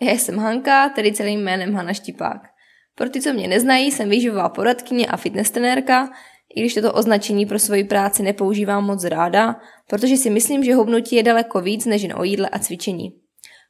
já 0.00 0.12
jsem 0.12 0.38
Hanka, 0.38 0.88
tedy 0.88 1.12
celým 1.12 1.40
jménem 1.40 1.74
Hana 1.74 1.92
Štipák. 1.92 2.40
Pro 2.94 3.10
ty, 3.10 3.20
co 3.20 3.32
mě 3.32 3.48
neznají, 3.48 3.90
jsem 3.90 4.10
výživová 4.10 4.48
poradkyně 4.48 5.06
a 5.06 5.16
fitness 5.16 5.50
trenérka, 5.50 6.10
i 6.56 6.60
když 6.60 6.74
toto 6.74 6.92
označení 6.92 7.46
pro 7.46 7.58
svoji 7.58 7.84
práci 7.84 8.22
nepoužívám 8.22 8.84
moc 8.84 9.04
ráda, 9.04 9.56
protože 9.88 10.16
si 10.16 10.30
myslím, 10.30 10.64
že 10.64 10.74
hubnutí 10.74 11.16
je 11.16 11.22
daleko 11.22 11.60
víc 11.60 11.86
než 11.86 12.02
jen 12.02 12.14
o 12.16 12.24
jídle 12.24 12.48
a 12.48 12.58
cvičení. 12.58 13.12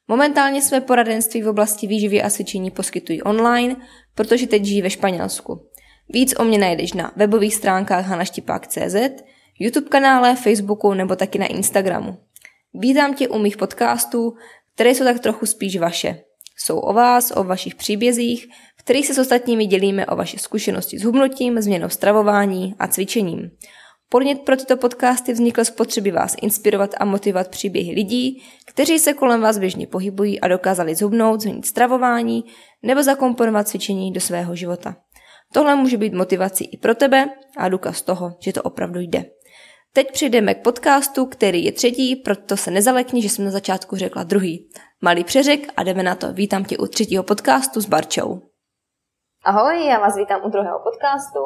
Momentálně 0.07 0.61
své 0.61 0.81
poradenství 0.81 1.41
v 1.41 1.47
oblasti 1.47 1.87
výživy 1.87 2.23
a 2.23 2.29
cvičení 2.29 2.71
poskytuji 2.71 3.21
online, 3.21 3.75
protože 4.15 4.47
teď 4.47 4.65
žijí 4.65 4.81
ve 4.81 4.89
Španělsku. 4.89 5.67
Víc 6.09 6.35
o 6.39 6.43
mě 6.43 6.57
najdeš 6.57 6.93
na 6.93 7.11
webových 7.15 7.55
stránkách 7.55 8.05
hanaštipák.cz, 8.05 8.95
YouTube 9.59 9.89
kanále, 9.89 10.35
Facebooku 10.35 10.93
nebo 10.93 11.15
taky 11.15 11.39
na 11.39 11.45
Instagramu. 11.45 12.17
Vítám 12.73 13.13
tě 13.13 13.27
u 13.27 13.39
mých 13.39 13.57
podcastů, 13.57 14.35
které 14.77 14.89
jsou 14.89 15.03
tak 15.03 15.19
trochu 15.19 15.45
spíš 15.45 15.77
vaše. 15.77 16.19
Jsou 16.57 16.79
o 16.79 16.93
vás, 16.93 17.33
o 17.35 17.43
vašich 17.43 17.75
příbězích, 17.75 18.47
v 18.77 18.83
kterých 18.83 19.07
se 19.07 19.13
s 19.13 19.17
ostatními 19.17 19.65
dělíme 19.65 20.05
o 20.05 20.15
vaše 20.15 20.39
zkušenosti 20.39 20.99
s 20.99 21.03
hubnutím, 21.03 21.61
změnou 21.61 21.89
stravování 21.89 22.75
a 22.79 22.87
cvičením. 22.87 23.51
Podnět 24.09 24.39
pro 24.41 24.57
tyto 24.57 24.77
podcasty 24.77 25.33
vznikl 25.33 25.65
z 25.65 25.69
potřeby 25.69 26.11
vás 26.11 26.35
inspirovat 26.41 26.95
a 26.97 27.05
motivovat 27.05 27.47
příběhy 27.47 27.91
lidí, 27.91 28.43
kteří 28.65 28.99
se 28.99 29.13
kolem 29.13 29.41
vás 29.41 29.57
běžně 29.57 29.87
pohybují 29.87 30.39
a 30.39 30.47
dokázali 30.47 30.95
zhubnout, 30.95 31.41
změnit 31.41 31.65
stravování 31.65 32.43
nebo 32.83 33.03
zakomponovat 33.03 33.67
cvičení 33.67 34.13
do 34.13 34.21
svého 34.21 34.55
života. 34.55 34.95
Tohle 35.53 35.75
může 35.75 35.97
být 35.97 36.13
motivací 36.13 36.65
i 36.65 36.77
pro 36.77 36.95
tebe 36.95 37.29
a 37.57 37.69
důkaz 37.69 38.01
toho, 38.01 38.37
že 38.39 38.53
to 38.53 38.61
opravdu 38.61 38.99
jde. 38.99 39.25
Teď 39.97 40.11
přijdeme 40.11 40.53
k 40.53 40.63
podcastu, 40.63 41.25
který 41.25 41.65
je 41.65 41.71
třetí, 41.71 42.15
proto 42.15 42.57
se 42.57 42.71
nezalekni, 42.71 43.21
že 43.21 43.29
jsem 43.29 43.45
na 43.45 43.51
začátku 43.51 43.95
řekla 43.95 44.23
druhý. 44.23 44.69
Malý 45.01 45.23
přeřek 45.23 45.59
a 45.77 45.83
jdeme 45.83 46.03
na 46.03 46.15
to. 46.15 46.33
Vítám 46.33 46.63
tě 46.63 46.77
u 46.77 46.87
třetího 46.87 47.23
podcastu 47.23 47.81
s 47.81 47.85
Barčou. 47.85 48.41
Ahoj, 49.45 49.85
já 49.85 49.99
vás 49.99 50.17
vítám 50.17 50.41
u 50.45 50.49
druhého 50.49 50.79
podcastu. 50.79 51.39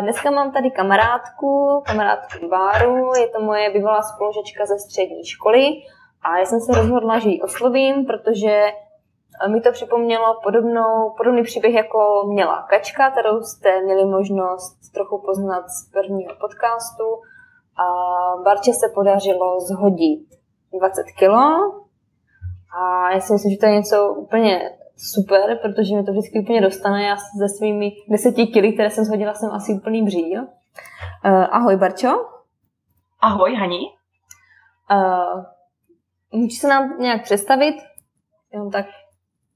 Dneska 0.00 0.30
mám 0.30 0.52
tady 0.52 0.70
kamarádku, 0.70 1.82
kamarádku 1.86 2.48
Báru, 2.48 3.14
je 3.20 3.28
to 3.28 3.40
moje 3.40 3.70
bývalá 3.70 4.02
spolužečka 4.02 4.66
ze 4.66 4.78
střední 4.78 5.24
školy 5.24 5.66
a 6.22 6.38
já 6.38 6.46
jsem 6.46 6.60
se 6.60 6.80
rozhodla, 6.80 7.18
že 7.18 7.28
ji 7.28 7.42
oslovím, 7.42 8.06
protože 8.06 8.66
mi 9.48 9.60
to 9.60 9.72
připomnělo 9.72 10.40
podobnou, 10.42 11.14
podobný 11.16 11.42
příběh, 11.42 11.74
jako 11.74 12.24
měla 12.26 12.66
Kačka, 12.70 13.10
kterou 13.10 13.40
jste 13.40 13.82
měli 13.82 14.04
možnost 14.04 14.78
trochu 14.94 15.22
poznat 15.26 15.64
z 15.68 15.90
prvního 15.92 16.34
podcastu. 16.40 17.04
A 17.76 17.86
Barče 18.44 18.72
se 18.72 18.86
podařilo 18.94 19.60
zhodit 19.60 20.28
20 20.78 21.02
kilo 21.18 21.40
a 22.78 23.10
já 23.10 23.20
si 23.20 23.32
myslím, 23.32 23.52
že 23.52 23.58
to 23.58 23.66
je 23.66 23.72
něco 23.72 24.14
úplně 24.14 24.70
super, 24.96 25.58
protože 25.62 25.96
mi 25.96 26.04
to 26.04 26.12
vždycky 26.12 26.40
úplně 26.40 26.60
dostane. 26.60 27.04
Já 27.04 27.16
se 27.16 27.48
svými 27.56 27.92
deseti 28.08 28.46
kily, 28.46 28.72
které 28.72 28.90
jsem 28.90 29.04
shodila, 29.04 29.34
jsem 29.34 29.50
asi 29.50 29.72
úplný 29.72 30.04
bříl. 30.04 30.42
Uh, 30.42 31.46
ahoj, 31.50 31.76
Barčo. 31.76 32.08
Ahoj, 33.20 33.54
Hani. 33.54 33.80
Uh, 34.90 35.44
můžeš 36.32 36.58
se 36.58 36.68
nám 36.68 37.00
nějak 37.00 37.22
představit? 37.22 37.76
Jenom 38.52 38.70
tak. 38.70 38.86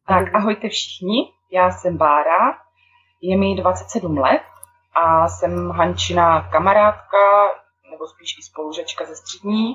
Tak 0.06 0.34
ahojte 0.34 0.68
všichni, 0.68 1.32
já 1.52 1.70
jsem 1.70 1.96
Bára, 1.96 2.58
je 3.20 3.36
mi 3.36 3.54
27 3.54 4.18
let 4.18 4.42
a 4.94 5.28
jsem 5.28 5.70
Hančina 5.70 6.48
kamarádka, 6.50 7.48
nebo 7.98 8.06
spíš 8.06 8.38
i 8.38 8.42
spolužečka 8.42 9.04
ze 9.04 9.16
střední. 9.16 9.75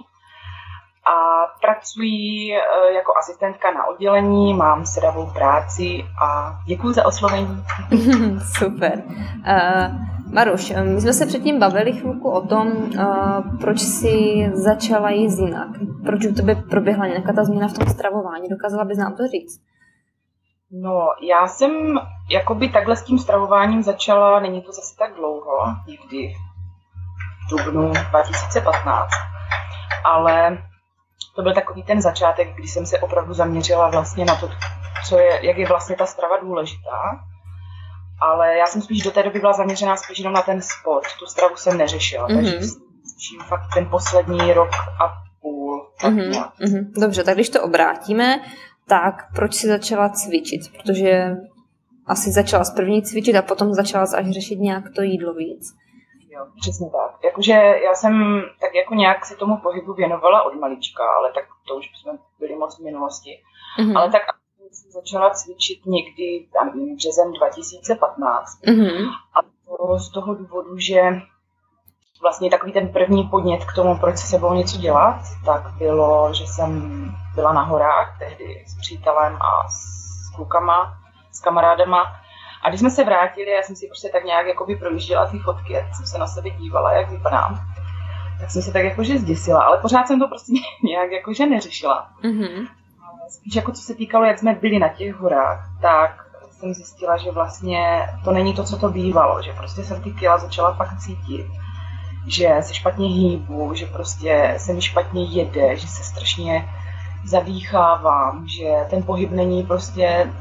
A 1.05 1.45
pracuji 1.61 2.55
eh, 2.55 2.93
jako 2.93 3.13
asistentka 3.17 3.71
na 3.71 3.85
oddělení, 3.85 4.53
mám 4.53 4.85
sedavou 4.85 5.31
práci 5.33 6.05
a 6.25 6.59
děkuji 6.67 6.93
za 6.93 7.05
oslovení. 7.05 7.63
Super. 8.57 9.03
Uh, 9.07 10.33
Maruš, 10.33 10.73
my 10.83 11.01
jsme 11.01 11.13
se 11.13 11.25
předtím 11.25 11.59
bavili 11.59 11.93
chvilku 11.93 12.29
o 12.29 12.47
tom, 12.47 12.67
uh, 12.67 13.57
proč 13.61 13.79
jsi 13.79 14.49
začala 14.53 15.09
jíst 15.09 15.39
jinak. 15.39 15.67
Proč 16.05 16.25
u 16.25 16.33
tebe 16.33 16.55
proběhla 16.55 17.07
nějaká 17.07 17.33
ta 17.33 17.43
změna 17.43 17.67
v 17.67 17.73
tom 17.73 17.87
stravování. 17.87 18.49
Dokázala 18.49 18.85
bys 18.85 18.97
nám 18.97 19.15
to 19.15 19.27
říct? 19.27 19.61
No, 20.71 21.07
já 21.29 21.47
jsem 21.47 21.71
jakoby 22.31 22.69
takhle 22.69 22.95
s 22.95 23.03
tím 23.03 23.19
stravováním 23.19 23.83
začala, 23.83 24.39
není 24.39 24.61
to 24.61 24.71
zase 24.71 24.95
tak 24.99 25.15
dlouho, 25.15 25.57
někdy 25.87 26.33
dubnu 27.49 27.91
2015, 28.09 29.09
ale 30.05 30.57
to 31.35 31.41
byl 31.41 31.53
takový 31.53 31.83
ten 31.83 32.01
začátek, 32.01 32.55
kdy 32.55 32.67
jsem 32.67 32.85
se 32.85 32.99
opravdu 32.99 33.33
zaměřila 33.33 33.89
vlastně 33.89 34.25
na 34.25 34.35
to, 34.35 34.49
co 35.07 35.19
je, 35.19 35.45
jak 35.47 35.57
je 35.57 35.67
vlastně 35.67 35.95
ta 35.95 36.05
strava 36.05 36.37
důležitá. 36.37 37.19
Ale 38.21 38.57
já 38.57 38.65
jsem 38.65 38.81
spíš 38.81 39.03
do 39.03 39.11
té 39.11 39.23
doby 39.23 39.39
byla 39.39 39.53
zaměřená 39.53 39.95
spíš 39.95 40.19
jenom 40.19 40.33
na 40.33 40.41
ten 40.41 40.61
sport. 40.61 41.07
Tu 41.19 41.25
stravu 41.25 41.55
jsem 41.55 41.77
neřešila, 41.77 42.27
mm-hmm. 42.27 42.35
takže 42.35 42.57
řeším 43.17 43.41
fakt 43.47 43.67
ten 43.73 43.89
poslední 43.89 44.53
rok 44.53 44.69
a 45.05 45.13
půl. 45.41 45.87
Tak 46.01 46.13
Mhm, 46.13 46.31
nějak. 46.31 46.51
mhm. 46.59 46.91
Dobře, 47.01 47.23
tak 47.23 47.35
když 47.35 47.49
to 47.49 47.63
obrátíme, 47.63 48.39
tak 48.87 49.15
proč 49.35 49.53
jsi 49.53 49.67
začala 49.67 50.09
cvičit? 50.09 50.61
Protože 50.71 51.31
asi 52.07 52.31
začala 52.31 52.63
z 52.63 52.71
první 52.71 53.03
cvičit 53.03 53.35
a 53.35 53.41
potom 53.41 53.73
začala 53.73 54.05
až 54.17 54.29
řešit 54.29 54.59
nějak 54.59 54.83
to 54.95 55.01
jídlo 55.01 55.33
víc. 55.33 55.75
Jo, 56.33 56.45
přesně 56.61 56.89
tak. 56.89 57.23
Jakože 57.23 57.53
já 57.87 57.95
jsem 57.95 58.43
tak 58.61 58.75
jako 58.75 58.93
nějak 58.93 59.25
se 59.25 59.35
tomu 59.35 59.57
pohybu 59.57 59.93
věnovala 59.93 60.43
od 60.43 60.53
malička, 60.53 61.03
ale 61.17 61.31
tak 61.31 61.45
to 61.67 61.75
už 61.75 61.85
jsme 62.01 62.11
byli 62.39 62.55
moc 62.55 62.79
v 62.79 62.83
minulosti. 62.83 63.41
Mhm. 63.79 63.97
Ale 63.97 64.11
tak 64.11 64.21
jsem 64.71 64.91
začala 64.91 65.29
cvičit 65.29 65.85
někdy 65.85 66.47
tam 66.53 66.95
březen 66.95 67.31
2015. 67.31 68.59
Mhm. 68.67 69.09
A 69.33 69.39
to 69.41 69.99
z 69.99 70.11
toho 70.11 70.35
důvodu, 70.35 70.77
že 70.77 71.01
vlastně 72.21 72.49
takový 72.49 72.73
ten 72.73 72.93
první 72.93 73.23
podnět 73.23 73.65
k 73.65 73.75
tomu, 73.75 73.99
proč 73.99 74.17
se 74.17 74.27
sebou 74.27 74.53
něco 74.53 74.77
dělat, 74.77 75.21
tak 75.45 75.73
bylo, 75.77 76.33
že 76.33 76.47
jsem 76.47 76.71
byla 77.35 77.53
na 77.53 77.61
horách 77.61 78.19
tehdy 78.19 78.65
s 78.67 78.77
přítelem 78.77 79.35
a 79.35 79.69
s 79.69 80.35
klukama, 80.35 80.97
s 81.31 81.39
kamarádama. 81.39 82.22
A 82.63 82.69
když 82.69 82.79
jsme 82.79 82.89
se 82.89 83.03
vrátili, 83.03 83.51
já 83.51 83.61
jsem 83.61 83.75
si 83.75 83.87
prostě 83.87 84.09
tak 84.09 84.23
nějak 84.23 84.47
jakoby 84.47 84.75
projížděla 84.75 85.25
ty 85.25 85.39
fotky, 85.39 85.73
jak 85.73 85.95
jsem 85.95 86.05
se 86.05 86.17
na 86.17 86.27
sebe 86.27 86.49
dívala, 86.49 86.93
jak 86.93 87.09
vypadám. 87.09 87.59
Tak 88.39 88.51
jsem 88.51 88.61
se 88.61 88.71
tak 88.71 88.83
jakože 88.83 89.17
zděsila, 89.17 89.63
ale 89.63 89.77
pořád 89.77 90.07
jsem 90.07 90.19
to 90.19 90.27
prostě 90.27 90.53
nějak 90.83 91.11
jakože 91.11 91.45
neřešila. 91.45 92.09
Mhm. 92.23 92.67
Spíš 93.29 93.55
jako 93.55 93.71
co 93.71 93.81
se 93.81 93.95
týkalo, 93.95 94.25
jak 94.25 94.39
jsme 94.39 94.53
byli 94.53 94.79
na 94.79 94.87
těch 94.87 95.15
horách, 95.15 95.69
tak 95.81 96.23
jsem 96.51 96.73
zjistila, 96.73 97.17
že 97.17 97.31
vlastně 97.31 98.09
to 98.23 98.31
není 98.31 98.53
to, 98.53 98.63
co 98.63 98.77
to 98.77 98.89
bývalo, 98.89 99.41
že 99.41 99.53
prostě 99.53 99.83
jsem 99.83 100.01
ty 100.01 100.11
kila 100.11 100.37
začala 100.37 100.73
fakt 100.73 100.99
cítit, 100.99 101.45
že 102.27 102.57
se 102.61 102.73
špatně 102.73 103.07
hýbu, 103.07 103.73
že 103.73 103.85
prostě 103.85 104.55
se 104.57 104.73
mi 104.73 104.81
špatně 104.81 105.23
jede, 105.23 105.75
že 105.75 105.87
se 105.87 106.03
strašně 106.03 106.69
zadýchávám, 107.25 108.47
že 108.47 108.69
ten 108.89 109.03
pohyb 109.03 109.31
není 109.31 109.63
prostě, 109.63 110.33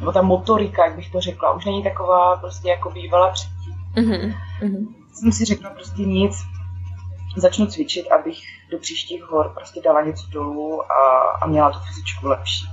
nebo 0.00 0.12
ta 0.12 0.22
motorika, 0.22 0.84
jak 0.84 0.96
bych 0.96 1.12
to 1.12 1.20
řekla, 1.20 1.52
už 1.52 1.64
není 1.64 1.82
taková 1.82 2.36
prostě 2.36 2.68
jako 2.68 2.90
bývala 2.90 3.30
předtím. 3.30 3.74
Mhm. 3.96 4.34
Mhm. 4.62 4.94
Jsem 5.12 5.32
si 5.32 5.44
řekla 5.44 5.70
prostě 5.70 6.02
nic, 6.02 6.36
začnu 7.36 7.66
cvičit, 7.66 8.12
abych 8.12 8.38
do 8.70 8.78
příštích 8.78 9.22
hor 9.22 9.52
prostě 9.54 9.80
dala 9.84 10.00
něco 10.00 10.26
dolů 10.30 10.92
a, 10.92 11.20
a 11.40 11.46
měla 11.46 11.70
tu 11.70 11.78
fyzičku 11.78 12.28
lepší. 12.28 12.66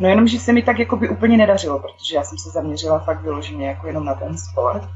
No 0.00 0.08
jenom, 0.08 0.26
že 0.26 0.38
se 0.38 0.52
mi 0.52 0.62
tak 0.62 0.78
jakoby 0.78 1.08
úplně 1.08 1.36
nedařilo, 1.36 1.78
protože 1.78 2.16
já 2.16 2.22
jsem 2.22 2.38
se 2.38 2.50
zaměřila 2.50 2.98
fakt 2.98 3.20
vyloženě 3.20 3.68
jako 3.68 3.86
jenom 3.86 4.04
na 4.04 4.14
ten 4.14 4.38
sport. 4.38 4.88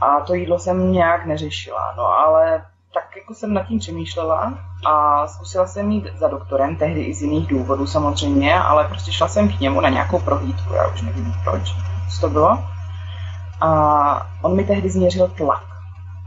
A 0.00 0.20
to 0.20 0.34
jídlo 0.34 0.58
jsem 0.58 0.92
nějak 0.92 1.26
neřešila, 1.26 1.94
no 1.96 2.04
ale 2.04 2.66
tak 2.94 3.16
jako 3.16 3.34
jsem 3.34 3.54
nad 3.54 3.62
tím 3.62 3.78
přemýšlela 3.78 4.54
a 4.86 5.26
zkusila 5.26 5.66
jsem 5.66 5.90
jít 5.90 6.06
za 6.18 6.28
doktorem, 6.28 6.76
tehdy 6.76 7.02
i 7.02 7.14
z 7.14 7.22
jiných 7.22 7.46
důvodů 7.46 7.86
samozřejmě, 7.86 8.60
ale 8.60 8.84
prostě 8.84 9.12
šla 9.12 9.28
jsem 9.28 9.48
k 9.48 9.60
němu 9.60 9.80
na 9.80 9.88
nějakou 9.88 10.18
prohlídku, 10.18 10.74
já 10.74 10.86
už 10.88 11.02
nevím 11.02 11.34
proč, 11.44 11.74
co 12.14 12.20
to 12.20 12.28
bylo. 12.28 12.58
A 13.60 14.26
on 14.42 14.56
mi 14.56 14.64
tehdy 14.64 14.90
změřil 14.90 15.28
tlak 15.28 15.64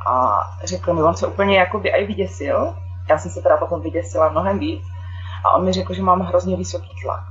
a 0.07 0.41
řekl 0.63 0.93
mi, 0.93 1.03
on 1.03 1.15
se 1.15 1.27
úplně 1.27 1.57
jakoby 1.57 1.93
aj 1.93 2.05
vyděsil, 2.05 2.73
já 3.09 3.17
jsem 3.17 3.31
se 3.31 3.41
teda 3.41 3.57
potom 3.57 3.81
vyděsila 3.81 4.29
mnohem 4.29 4.59
víc 4.59 4.83
a 5.45 5.51
on 5.51 5.65
mi 5.65 5.73
řekl, 5.73 5.93
že 5.93 6.01
mám 6.01 6.19
hrozně 6.19 6.57
vysoký 6.57 7.01
tlak. 7.03 7.23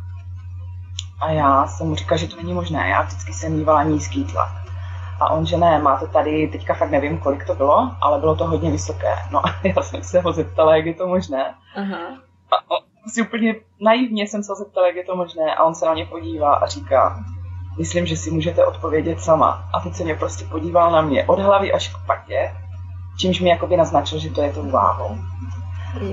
A 1.21 1.31
já 1.31 1.67
jsem 1.67 1.89
mu 1.89 1.95
říkala, 1.95 2.19
že 2.19 2.29
to 2.29 2.37
není 2.37 2.53
možné. 2.53 2.89
Já 2.89 3.03
vždycky 3.03 3.33
jsem 3.33 3.53
mývala 3.53 3.83
nízký 3.83 4.25
tlak. 4.25 4.53
A 5.21 5.31
on, 5.31 5.47
že 5.47 5.57
ne, 5.57 5.79
má 5.79 5.97
to 5.97 6.07
tady, 6.07 6.49
teďka 6.49 6.75
fakt 6.75 6.91
nevím, 6.91 7.19
kolik 7.19 7.47
to 7.47 7.55
bylo, 7.55 7.91
ale 8.01 8.19
bylo 8.19 8.37
to 8.37 8.47
hodně 8.47 8.71
vysoké. 8.71 9.15
No 9.31 9.47
a 9.47 9.55
já 9.65 9.83
jsem 9.83 10.03
se 10.03 10.21
ho 10.21 10.33
zeptala, 10.33 10.77
jak 10.77 10.87
je 10.87 10.95
to 10.95 11.07
možné. 11.07 11.55
Aha. 11.77 11.99
A 12.51 12.71
on, 12.71 12.79
si 13.07 13.23
úplně 13.23 13.55
naivně 13.81 14.27
jsem 14.27 14.43
se 14.43 14.53
ho 14.53 14.57
zeptala, 14.57 14.87
jak 14.87 14.97
je 14.97 15.05
to 15.05 15.17
možné 15.17 15.55
a 15.55 15.65
on 15.65 15.75
se 15.75 15.87
na 15.87 15.95
mě 15.95 16.07
podívá 16.07 16.55
a 16.55 16.67
říká, 16.67 17.25
myslím, 17.79 18.07
že 18.07 18.17
si 18.17 18.31
můžete 18.31 18.67
odpovědět 18.67 19.21
sama. 19.21 19.65
A 19.75 19.81
teď 19.81 19.95
se 19.95 20.05
mě 20.05 20.15
prostě 20.15 20.45
podíval 20.45 20.93
na 20.93 21.01
mě 21.01 21.25
od 21.25 21.39
hlavy 21.39 21.73
až 21.73 21.89
k 21.89 22.07
patě, 22.07 22.53
čímž 23.19 23.41
mi 23.41 23.49
jakoby 23.49 23.77
naznačil, 23.77 24.19
že 24.19 24.31
to 24.31 24.43
je 24.43 24.53
tou 24.53 24.71
váhou. 24.71 25.19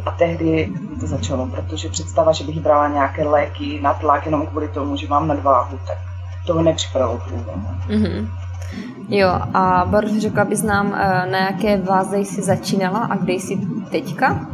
A 0.05 0.11
tehdy 0.11 0.73
mi 0.89 0.99
to 0.99 1.07
začalo, 1.07 1.47
protože 1.47 1.89
představa, 1.89 2.31
že 2.31 2.43
bych 2.43 2.59
brala 2.59 2.87
nějaké 2.87 3.23
léky 3.23 3.79
na 3.81 3.93
tlak 3.93 4.25
jenom 4.25 4.47
kvůli 4.47 4.67
tomu, 4.67 4.95
že 4.95 5.07
mám 5.07 5.27
nadváhu, 5.27 5.79
tak 5.87 5.97
to 6.47 6.53
mi 6.53 6.63
nepřipadalo 6.63 7.17
průvodem. 7.17 7.79
Mm-hmm. 7.87 8.27
Jo, 9.09 9.29
a 9.53 9.85
Boris, 9.85 10.21
řekla 10.21 10.45
bys 10.45 10.63
nám, 10.63 10.93
eh, 10.95 11.25
na 11.25 11.37
jaké 11.37 11.77
váze 11.81 12.17
jsi 12.17 12.41
začínala 12.41 12.99
a 12.99 13.15
kde 13.15 13.33
jsi 13.33 13.57
teďka? 13.91 14.47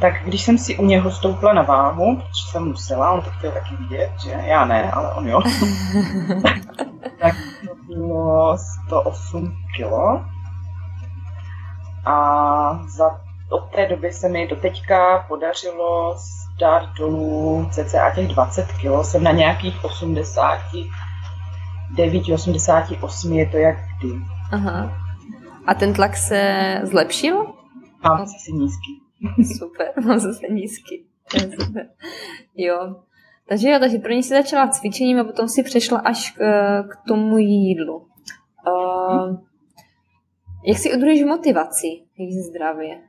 Tak 0.00 0.14
když 0.24 0.42
jsem 0.42 0.58
si 0.58 0.76
u 0.76 0.84
něho 0.84 1.10
stoupla 1.10 1.52
na 1.52 1.62
váhu, 1.62 2.16
protože 2.16 2.50
jsem 2.50 2.64
musela, 2.64 3.12
on 3.12 3.20
to 3.20 3.30
chtěl 3.30 3.52
taky 3.52 3.76
vidět, 3.76 4.10
že 4.24 4.30
já 4.30 4.64
ne, 4.64 4.90
ale 4.90 5.12
on 5.12 5.28
jo, 5.28 5.40
tak 7.20 7.34
to 7.68 7.74
bylo 7.86 8.58
108 8.86 9.56
kilo. 9.76 10.22
A 12.04 12.78
za, 12.88 13.20
od 13.50 13.70
té 13.70 13.88
doby 13.88 14.12
se 14.12 14.28
mi 14.28 14.46
do 14.46 14.56
teďka 14.56 15.24
podařilo 15.28 16.16
dát 16.60 16.88
dolů 16.98 17.68
cca 17.70 18.10
těch 18.10 18.28
20 18.28 18.72
kilo. 18.72 19.04
Jsem 19.04 19.22
na 19.22 19.32
nějakých 19.32 19.84
80, 19.84 20.58
9, 21.96 22.28
88 22.34 23.32
je 23.32 23.46
to 23.46 23.56
jak 23.56 23.76
kdy. 23.98 24.08
Aha. 24.52 24.92
A 25.66 25.74
ten 25.74 25.94
tlak 25.94 26.16
se 26.16 26.80
zlepšil? 26.82 27.54
Mám 28.04 28.26
zase 28.26 28.52
nízký. 28.52 29.02
Super, 29.58 29.92
mám 30.06 30.18
zase 30.18 30.46
nízký. 30.50 31.06
Super. 31.30 31.88
Jo. 32.56 32.96
Takže 33.48 33.70
jo, 33.70 33.78
takže 33.80 33.98
první 33.98 34.22
si 34.22 34.28
začala 34.28 34.68
cvičením 34.68 35.20
a 35.20 35.24
potom 35.24 35.48
si 35.48 35.62
přešla 35.62 35.98
až 35.98 36.30
k, 36.30 36.38
k 36.82 37.08
tomu 37.08 37.38
jídlu. 37.38 38.06
Uh, 38.66 39.38
jak 40.66 40.78
si 40.78 40.94
udržíš 40.96 41.24
motivaci 41.24 41.86
jíst 42.16 42.46
zdravě? 42.46 43.00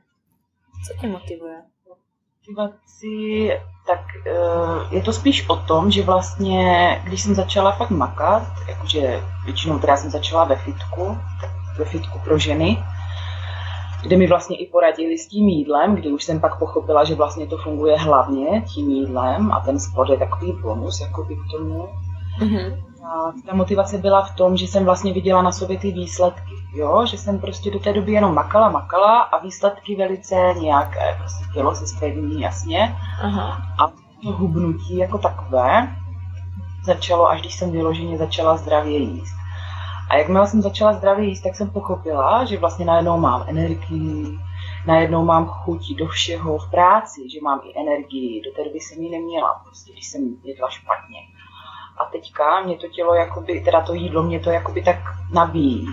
Co 0.86 1.00
tě 1.00 1.06
motivuje? 1.06 1.62
Motivaci, 2.48 3.50
tak 3.86 4.00
uh, 4.26 4.92
je 4.92 5.02
to 5.02 5.12
spíš 5.12 5.48
o 5.48 5.56
tom, 5.56 5.90
že 5.90 6.02
vlastně, 6.02 7.00
když 7.04 7.22
jsem 7.22 7.34
začala 7.34 7.72
fakt 7.72 7.90
makat, 7.90 8.42
jakože 8.68 9.20
většinou 9.44 9.78
teda 9.78 9.96
jsem 9.96 10.10
začala 10.10 10.44
ve 10.44 10.56
fitku, 10.56 11.18
ve 11.78 11.84
fitku 11.84 12.18
pro 12.18 12.38
ženy, 12.38 12.84
kde 14.02 14.16
mi 14.16 14.26
vlastně 14.26 14.56
i 14.56 14.66
poradili 14.66 15.18
s 15.18 15.28
tím 15.28 15.48
jídlem, 15.48 15.94
kdy 15.94 16.08
už 16.12 16.24
jsem 16.24 16.40
pak 16.40 16.58
pochopila, 16.58 17.04
že 17.04 17.14
vlastně 17.14 17.46
to 17.46 17.58
funguje 17.58 17.96
hlavně 17.98 18.62
tím 18.74 18.90
jídlem 18.90 19.52
a 19.52 19.60
ten 19.60 19.80
sport 19.80 20.10
je 20.10 20.18
takový 20.18 20.52
bonus 20.52 21.00
jakoby 21.00 21.34
k 21.36 21.50
tomu. 21.50 21.88
Mm-hmm. 22.40 22.85
A 23.06 23.32
ta 23.46 23.54
motivace 23.54 23.98
byla 23.98 24.24
v 24.24 24.36
tom, 24.36 24.56
že 24.56 24.66
jsem 24.66 24.84
vlastně 24.84 25.12
viděla 25.12 25.42
na 25.42 25.52
sobě 25.52 25.78
ty 25.78 25.90
výsledky, 25.90 26.54
jo? 26.74 27.06
že 27.06 27.18
jsem 27.18 27.38
prostě 27.38 27.70
do 27.70 27.78
té 27.78 27.92
doby 27.92 28.12
jenom 28.12 28.34
makala, 28.34 28.68
makala 28.68 29.20
a 29.20 29.38
výsledky 29.38 29.96
velice 29.96 30.34
nějaké, 30.60 31.16
prostě 31.18 31.44
tělo 31.54 31.74
se 31.74 31.86
zpevní 31.86 32.40
jasně 32.40 32.96
Aha. 33.22 33.62
a 33.78 33.92
to 34.22 34.32
hubnutí 34.32 34.96
jako 34.96 35.18
takové 35.18 35.96
začalo, 36.84 37.30
až 37.30 37.40
když 37.40 37.54
jsem 37.54 37.72
vyloženě 37.72 38.18
začala 38.18 38.56
zdravě 38.56 38.98
jíst. 38.98 39.36
A 40.10 40.16
jakmile 40.16 40.46
jsem 40.46 40.62
začala 40.62 40.92
zdravě 40.92 41.24
jíst, 41.28 41.42
tak 41.42 41.54
jsem 41.54 41.70
pochopila, 41.70 42.44
že 42.44 42.58
vlastně 42.58 42.84
najednou 42.84 43.18
mám 43.18 43.44
energii, 43.48 44.38
najednou 44.86 45.24
mám 45.24 45.46
chuť 45.46 45.94
do 45.94 46.06
všeho 46.06 46.58
v 46.58 46.70
práci, 46.70 47.20
že 47.30 47.40
mám 47.42 47.60
i 47.64 47.80
energii. 47.80 48.42
Do 48.44 48.50
té 48.52 48.64
doby 48.64 48.80
jsem 48.80 49.02
ji 49.02 49.10
neměla, 49.10 49.60
prostě, 49.64 49.92
když 49.92 50.06
jsem 50.06 50.36
jedla 50.44 50.70
špatně. 50.70 51.18
A 51.98 52.04
teďka 52.04 52.60
mě 52.60 52.76
to 52.76 52.88
tělo, 52.88 53.14
jakoby, 53.14 53.60
teda 53.60 53.80
to 53.80 53.94
jídlo 53.94 54.22
mě 54.22 54.40
to 54.40 54.50
jakoby 54.50 54.82
tak 54.82 54.96
nabíjí. 55.32 55.88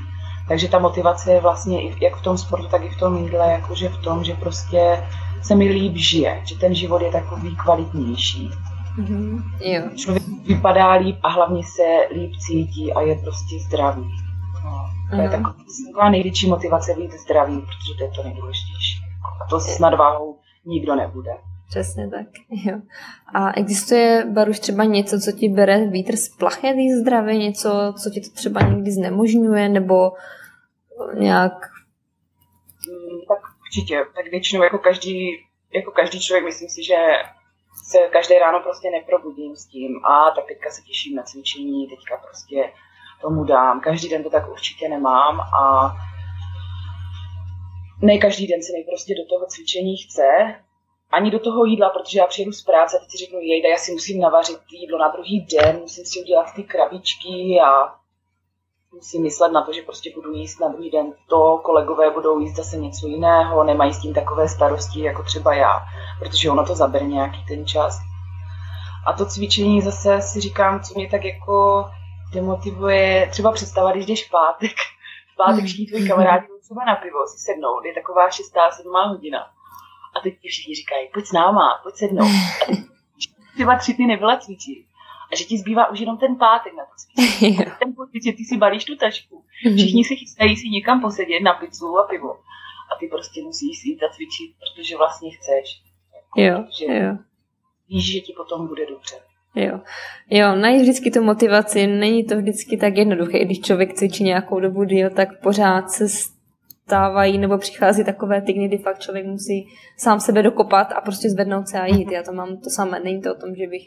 Takže 0.47 0.69
ta 0.69 0.79
motivace 0.79 1.31
je 1.31 1.41
vlastně 1.41 1.81
i 1.81 2.05
jak 2.05 2.15
v 2.15 2.21
tom 2.21 2.37
sportu, 2.37 2.67
tak 2.67 2.83
i 2.83 2.89
v 2.89 2.97
tom 2.97 3.17
jídle, 3.17 3.51
jakože 3.51 3.89
v 3.89 3.97
tom, 3.97 4.23
že 4.23 4.33
prostě 4.33 5.03
se 5.41 5.55
mi 5.55 5.69
líp 5.69 5.95
žije, 5.95 6.41
že 6.45 6.55
ten 6.55 6.75
život 6.75 7.01
je 7.01 7.11
takový 7.11 7.55
kvalitnější. 7.55 8.51
Mm-hmm. 8.97 9.43
Jo. 9.61 9.81
Člověk 9.95 10.23
vypadá 10.47 10.91
líp 10.93 11.17
a 11.23 11.29
hlavně 11.29 11.63
se 11.63 12.15
líp 12.15 12.31
cítí 12.35 12.93
a 12.93 13.01
je 13.01 13.15
prostě 13.15 13.59
zdravý. 13.59 14.11
No, 14.63 14.89
to 15.09 15.15
mm-hmm. 15.15 15.21
je 15.21 15.29
mhm. 15.29 15.43
taková 15.91 16.09
největší 16.09 16.49
motivace 16.49 16.93
být 16.93 17.13
zdravý, 17.13 17.61
protože 17.61 17.97
to 17.97 18.03
je 18.03 18.11
to 18.11 18.23
nejdůležitější. 18.23 18.99
A 19.41 19.47
to 19.49 19.59
s 19.59 19.79
nadváhou 19.79 20.37
nikdo 20.65 20.95
nebude. 20.95 21.31
Přesně 21.69 22.09
tak, 22.09 22.27
jo. 22.49 22.79
A 23.33 23.51
existuje, 23.51 24.25
Baruš, 24.29 24.59
třeba 24.59 24.83
něco, 24.83 25.19
co 25.19 25.31
ti 25.31 25.49
bere 25.49 25.85
vítr 25.87 26.15
z 26.15 26.29
plachet 26.29 26.75
zdravě, 27.01 27.37
něco, 27.37 27.93
co 28.03 28.09
ti 28.09 28.21
to 28.21 28.29
třeba 28.29 28.61
někdy 28.61 28.91
znemožňuje, 28.91 29.69
nebo 29.69 30.11
nějak... 31.13 31.53
Mm, 32.89 33.21
tak 33.27 33.39
určitě, 33.61 34.05
tak 34.15 34.31
většinou 34.31 34.63
jako 34.63 34.77
každý, 34.77 35.29
jako 35.73 35.91
každý 35.91 36.21
člověk, 36.21 36.45
myslím 36.45 36.69
si, 36.69 36.83
že 36.83 36.95
se 37.83 37.97
každé 37.97 38.39
ráno 38.39 38.59
prostě 38.59 38.89
neprobudím 38.91 39.55
s 39.55 39.65
tím. 39.65 40.05
A 40.05 40.31
tak 40.35 40.45
teďka 40.47 40.69
se 40.69 40.81
těším 40.81 41.15
na 41.15 41.23
cvičení, 41.23 41.87
teďka 41.87 42.17
prostě 42.17 42.71
tomu 43.21 43.43
dám. 43.43 43.81
Každý 43.81 44.09
den 44.09 44.23
to 44.23 44.29
tak 44.29 44.51
určitě 44.51 44.89
nemám 44.89 45.39
a 45.39 45.93
ne 48.01 48.17
každý 48.17 48.47
den 48.47 48.63
se 48.63 48.71
mi 48.73 48.83
prostě 48.83 49.13
do 49.15 49.25
toho 49.29 49.45
cvičení 49.45 49.97
chce, 49.97 50.55
ani 51.13 51.31
do 51.31 51.39
toho 51.39 51.65
jídla, 51.65 51.89
protože 51.89 52.19
já 52.19 52.27
přijedu 52.27 52.51
z 52.51 52.63
práce 52.63 52.97
a 52.97 52.99
teď 52.99 53.09
si 53.11 53.17
řeknu, 53.17 53.39
jejda, 53.39 53.69
já 53.69 53.77
si 53.77 53.91
musím 53.91 54.21
navařit 54.21 54.57
jídlo 54.71 54.97
na 54.99 55.07
druhý 55.07 55.45
den, 55.45 55.79
musím 55.79 56.05
si 56.05 56.21
udělat 56.21 56.53
ty 56.55 56.63
krabičky 56.63 57.59
a 57.65 57.95
musím 58.93 59.23
myslet 59.23 59.51
na 59.51 59.61
to, 59.61 59.73
že 59.73 59.81
prostě 59.81 60.11
budu 60.15 60.33
jíst 60.33 60.59
na 60.59 60.67
druhý 60.67 60.91
den 60.91 61.13
to, 61.29 61.61
kolegové 61.63 62.11
budou 62.11 62.39
jíst 62.39 62.55
zase 62.55 62.77
něco 62.77 63.07
jiného, 63.07 63.63
nemají 63.63 63.93
s 63.93 64.01
tím 64.01 64.13
takové 64.13 64.47
starosti 64.47 65.03
jako 65.03 65.23
třeba 65.23 65.53
já, 65.53 65.81
protože 66.19 66.49
ono 66.49 66.65
to 66.65 66.75
zabere 66.75 67.05
nějaký 67.05 67.45
ten 67.47 67.65
čas. 67.65 67.99
A 69.07 69.13
to 69.13 69.25
cvičení 69.25 69.81
zase 69.81 70.21
si 70.21 70.41
říkám, 70.41 70.79
co 70.79 70.93
mě 70.95 71.09
tak 71.09 71.25
jako 71.25 71.85
demotivuje, 72.33 73.27
třeba 73.31 73.51
představa, 73.51 73.91
když 73.91 74.05
jdeš 74.05 74.27
v 74.27 74.31
pátek, 74.31 74.71
v 75.33 75.37
pátek 75.37 75.65
všichni 75.65 75.85
tvoji 75.85 76.07
kamarádi 76.07 76.47
třeba 76.63 76.85
na 76.85 76.95
pivo 76.95 77.27
si 77.27 77.37
sednou, 77.37 77.83
je 77.85 77.93
taková 77.93 78.29
šestá, 78.29 78.71
sedmá 78.71 79.05
hodina. 79.07 79.39
A 80.15 80.19
teď 80.19 80.39
ti 80.39 80.47
všichni 80.47 80.75
říkají, 80.75 81.09
pojď 81.13 81.25
s 81.25 81.31
náma, 81.31 81.79
pojď. 81.83 81.95
A 82.03 82.25
teď 82.65 82.79
třeba 83.55 83.75
tři 83.77 83.93
ty 83.93 84.05
nebyla 84.05 84.37
cvičit 84.37 84.85
a 85.33 85.35
že 85.35 85.43
ti 85.43 85.57
zbývá 85.57 85.89
už 85.89 85.99
jenom 85.99 86.17
ten 86.17 86.35
pátek 86.35 86.73
na 86.73 86.83
to 86.85 86.91
cvičení. 86.95 87.57
ten 87.79 87.93
pocit, 87.95 88.23
že 88.23 88.31
ty 88.31 88.43
si 88.43 88.57
balíš 88.57 88.85
tu 88.85 88.95
tašku, 88.95 89.43
mhm. 89.65 89.77
všichni 89.77 90.03
si 90.03 90.15
chystají 90.15 90.55
si 90.55 90.69
někam 90.69 91.01
posedět 91.01 91.43
na 91.43 91.53
pizzu 91.53 91.97
a 91.97 92.07
pivo 92.07 92.31
a 92.91 92.99
ty 92.99 93.07
prostě 93.07 93.43
musíš 93.43 93.85
jít 93.85 94.03
a 94.03 94.09
cvičit, 94.13 94.55
protože 94.59 94.97
vlastně 94.97 95.29
chceš. 95.31 95.81
Jo, 96.37 96.65
že 96.79 96.85
jo. 96.85 97.17
Víš, 97.89 98.13
že 98.13 98.19
ti 98.19 98.33
potom 98.37 98.67
bude 98.67 98.85
dobře. 98.85 99.15
Jo. 99.55 99.79
jo, 100.29 100.55
najít 100.55 100.81
vždycky 100.81 101.11
tu 101.11 101.23
motivaci, 101.23 101.87
není 101.87 102.25
to 102.25 102.37
vždycky 102.37 102.77
tak 102.77 102.97
jednoduché, 102.97 103.45
když 103.45 103.61
člověk 103.61 103.93
cvičí 103.93 104.23
nějakou 104.23 104.59
dobu 104.59 104.83
díl, 104.83 105.09
tak 105.09 105.41
pořád 105.43 105.89
se 105.89 106.07
stávají 106.85 107.37
nebo 107.37 107.57
přichází 107.57 108.03
takové 108.03 108.41
ty, 108.41 108.53
kdy 108.53 108.77
fakt 108.77 108.99
člověk 108.99 109.25
musí 109.25 109.67
sám 109.97 110.19
sebe 110.19 110.43
dokopat 110.43 110.91
a 110.91 111.01
prostě 111.01 111.29
zvednout 111.29 111.67
se 111.67 111.79
a 111.79 111.85
jít. 111.85 112.11
Já 112.11 112.23
to 112.23 112.33
mám 112.33 112.57
to 112.57 112.69
samé, 112.69 112.99
není 112.99 113.21
to 113.21 113.31
o 113.31 113.39
tom, 113.39 113.55
že 113.55 113.67
bych 113.67 113.83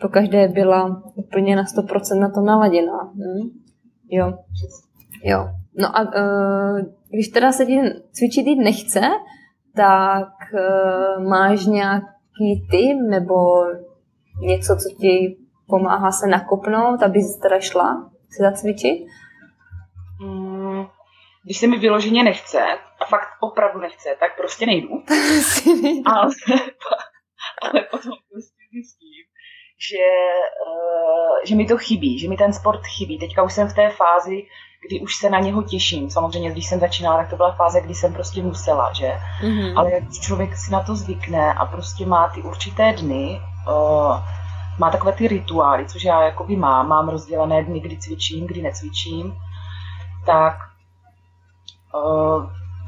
po 0.00 0.08
každé 0.08 0.48
byla 0.48 1.02
úplně 1.14 1.56
na 1.56 1.64
100% 1.64 2.20
na 2.20 2.30
to 2.30 2.40
naladěná. 2.40 3.12
Hm? 3.14 3.50
Jo. 4.10 4.38
Jo. 5.24 5.48
No 5.78 5.98
a 5.98 6.02
uh, 6.02 6.80
když 7.10 7.28
teda 7.28 7.52
se 7.52 7.66
ti 7.66 7.80
cvičit 8.12 8.46
jít 8.46 8.56
nechce, 8.64 9.00
tak 9.76 10.32
uh, 10.54 11.28
máš 11.28 11.66
nějaký 11.66 12.66
tip 12.70 12.98
nebo 13.08 13.34
něco, 14.42 14.76
co 14.76 14.96
ti 15.00 15.36
pomáhá 15.66 16.10
se 16.12 16.26
nakopnout, 16.26 17.02
aby 17.02 17.20
teda 17.42 17.60
šla 17.60 18.10
si 18.30 18.42
zacvičit? 18.42 19.06
Když 21.44 21.58
se 21.58 21.66
mi 21.66 21.78
vyloženě 21.78 22.22
nechce, 22.22 22.78
a 23.00 23.04
fakt 23.04 23.28
opravdu 23.40 23.80
nechce, 23.80 24.16
tak 24.20 24.36
prostě 24.36 24.66
nejdu. 24.66 24.88
ale, 26.06 26.30
ale 27.62 27.80
potom 27.90 28.12
prostě 28.32 28.62
zjistím, 28.72 29.24
že, 29.90 30.06
uh, 30.66 31.44
že 31.44 31.54
mi 31.54 31.66
to 31.66 31.78
chybí, 31.78 32.18
že 32.18 32.28
mi 32.28 32.36
ten 32.36 32.52
sport 32.52 32.86
chybí. 32.86 33.18
Teďka 33.18 33.42
už 33.42 33.52
jsem 33.52 33.68
v 33.68 33.74
té 33.74 33.90
fázi, 33.90 34.42
kdy 34.88 35.00
už 35.00 35.16
se 35.16 35.30
na 35.30 35.38
něho 35.38 35.62
těším. 35.62 36.10
Samozřejmě, 36.10 36.50
když 36.50 36.66
jsem 36.66 36.80
začínala, 36.80 37.16
tak 37.16 37.30
to 37.30 37.36
byla 37.36 37.52
fáze, 37.52 37.80
kdy 37.80 37.94
jsem 37.94 38.12
prostě 38.12 38.42
musela, 38.42 38.92
že? 38.92 39.12
Mm-hmm. 39.42 39.72
Ale 39.76 39.92
jak 39.92 40.04
člověk 40.22 40.56
si 40.56 40.72
na 40.72 40.80
to 40.80 40.96
zvykne 40.96 41.52
a 41.52 41.66
prostě 41.66 42.06
má 42.06 42.28
ty 42.28 42.42
určité 42.42 42.92
dny, 42.92 43.40
uh, 43.68 44.16
má 44.78 44.90
takové 44.90 45.12
ty 45.12 45.28
rituály, 45.28 45.86
což 45.86 46.04
já 46.04 46.22
jakoby 46.22 46.56
mám, 46.56 46.88
mám 46.88 47.08
rozdělené 47.08 47.64
dny, 47.64 47.80
kdy 47.80 47.98
cvičím, 47.98 48.46
kdy 48.46 48.62
necvičím, 48.62 49.34
tak 50.26 50.69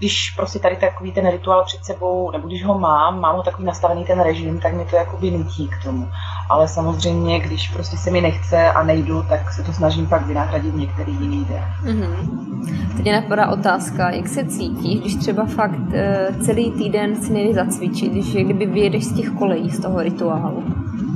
když 0.02 0.30
prostě 0.30 0.58
tady 0.58 0.76
takový 0.76 1.12
ten 1.12 1.30
rituál 1.30 1.64
před 1.64 1.84
sebou, 1.84 2.30
nebo 2.30 2.48
když 2.48 2.64
ho 2.64 2.78
mám, 2.78 3.20
mám 3.20 3.36
ho 3.36 3.42
takový 3.42 3.64
nastavený 3.64 4.04
ten 4.04 4.20
režim, 4.20 4.60
tak 4.60 4.74
mi 4.74 4.84
to 4.84 4.96
jakoby 4.96 5.30
nutí 5.30 5.68
k 5.68 5.84
tomu. 5.84 6.08
Ale 6.50 6.68
samozřejmě, 6.68 7.40
když 7.40 7.68
prostě 7.68 7.96
se 7.96 8.10
mi 8.10 8.20
nechce 8.20 8.72
a 8.72 8.82
nejdu, 8.82 9.22
tak 9.22 9.52
se 9.52 9.62
to 9.62 9.72
snažím 9.72 10.06
pak 10.06 10.26
vynahradit 10.26 10.74
některý 10.74 11.12
jiný 11.12 11.44
den. 11.44 11.64
Mm-hmm. 11.84 12.96
Teď 12.96 13.06
je 13.06 13.20
napadá 13.20 13.48
otázka, 13.48 14.10
jak 14.10 14.28
se 14.28 14.44
cítíš, 14.44 15.00
když 15.00 15.16
třeba 15.16 15.46
fakt 15.46 15.78
uh, 15.78 16.44
celý 16.44 16.70
týden 16.70 17.22
si 17.22 17.32
nejde 17.32 17.54
zacvičit, 17.54 18.12
když 18.12 18.34
kdyby 18.34 18.66
vyjedeš 18.66 19.04
z 19.04 19.14
těch 19.14 19.30
kolejí, 19.30 19.70
z 19.70 19.80
toho 19.80 20.02
rituálu? 20.02 20.64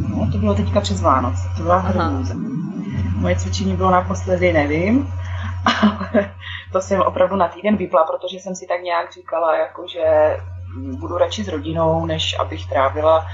No, 0.08 0.28
to 0.32 0.38
bylo 0.38 0.54
teďka 0.54 0.80
přes 0.80 1.00
Vánoce, 1.00 1.48
to 1.56 1.62
byla 1.62 1.78
hrůza. 1.78 2.34
Moje 3.16 3.36
cvičení 3.36 3.76
bylo 3.76 3.90
naposledy, 3.90 4.52
nevím, 4.52 5.08
ale 5.82 6.30
to 6.72 6.80
jsem 6.80 7.00
opravdu 7.00 7.36
na 7.36 7.48
týden 7.48 7.76
vypla, 7.76 8.04
protože 8.04 8.36
jsem 8.36 8.54
si 8.54 8.66
tak 8.66 8.82
nějak 8.82 9.12
říkala, 9.12 9.56
jako 9.56 9.86
že 9.86 10.36
budu 10.98 11.18
radši 11.18 11.44
s 11.44 11.48
rodinou, 11.48 12.06
než 12.06 12.38
abych 12.38 12.66
trávila 12.66 13.26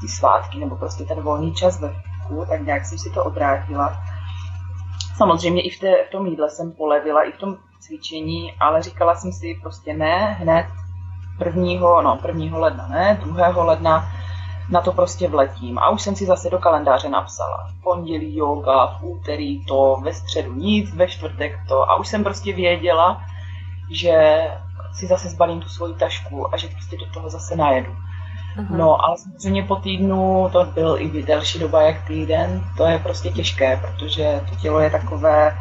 ty 0.00 0.08
svátky 0.08 0.58
nebo 0.58 0.76
prostě 0.76 1.04
ten 1.04 1.20
volný 1.20 1.54
čas 1.54 1.80
ve 1.80 1.94
vku, 2.24 2.44
tak 2.48 2.60
nějak 2.60 2.86
jsem 2.86 2.98
si 2.98 3.10
to 3.10 3.24
obrátila. 3.24 4.02
Samozřejmě 5.16 5.62
i 5.62 5.70
v, 5.70 5.80
té, 5.80 6.04
v 6.08 6.10
tom 6.10 6.26
jídle 6.26 6.50
jsem 6.50 6.72
polevila, 6.72 7.22
i 7.22 7.32
v 7.32 7.38
tom 7.38 7.56
cvičení, 7.80 8.52
ale 8.60 8.82
říkala 8.82 9.14
jsem 9.14 9.32
si 9.32 9.58
prostě 9.62 9.94
ne, 9.94 10.36
hned 10.40 10.66
prvního, 11.38 12.02
no 12.02 12.16
prvního 12.16 12.58
ledna 12.58 12.88
ne, 12.88 13.18
druhého 13.22 13.64
ledna 13.64 14.08
na 14.70 14.80
to 14.80 14.92
prostě 14.92 15.28
vletím. 15.28 15.78
A 15.78 15.90
už 15.90 16.02
jsem 16.02 16.16
si 16.16 16.26
zase 16.26 16.50
do 16.50 16.58
kalendáře 16.58 17.08
napsala. 17.08 17.68
V 17.68 17.82
pondělí 17.82 18.36
yoga, 18.36 18.86
v 18.86 19.02
úterý 19.02 19.64
to, 19.64 19.96
ve 20.02 20.14
středu 20.14 20.54
nic, 20.54 20.94
ve 20.94 21.08
čtvrtek 21.08 21.58
to. 21.68 21.90
A 21.90 21.96
už 21.96 22.08
jsem 22.08 22.24
prostě 22.24 22.52
věděla, 22.52 23.22
že 23.90 24.46
si 24.94 25.06
zase 25.06 25.28
zbalím 25.28 25.60
tu 25.60 25.68
svoji 25.68 25.94
tašku 25.94 26.54
a 26.54 26.56
že 26.56 26.68
prostě 26.68 26.96
do 26.96 27.06
toho 27.06 27.30
zase 27.30 27.56
najedu. 27.56 27.96
Aha. 28.58 28.76
No, 28.76 29.04
ale 29.04 29.16
samozřejmě 29.18 29.62
po 29.62 29.76
týdnu, 29.76 30.48
to 30.52 30.64
byl 30.64 30.96
i 30.98 31.22
delší 31.22 31.58
doba 31.58 31.82
jak 31.82 32.06
týden, 32.06 32.64
to 32.76 32.86
je 32.86 32.98
prostě 32.98 33.30
těžké, 33.30 33.76
protože 33.76 34.40
to 34.50 34.56
tělo 34.56 34.80
je 34.80 34.90
takové, 34.90 35.58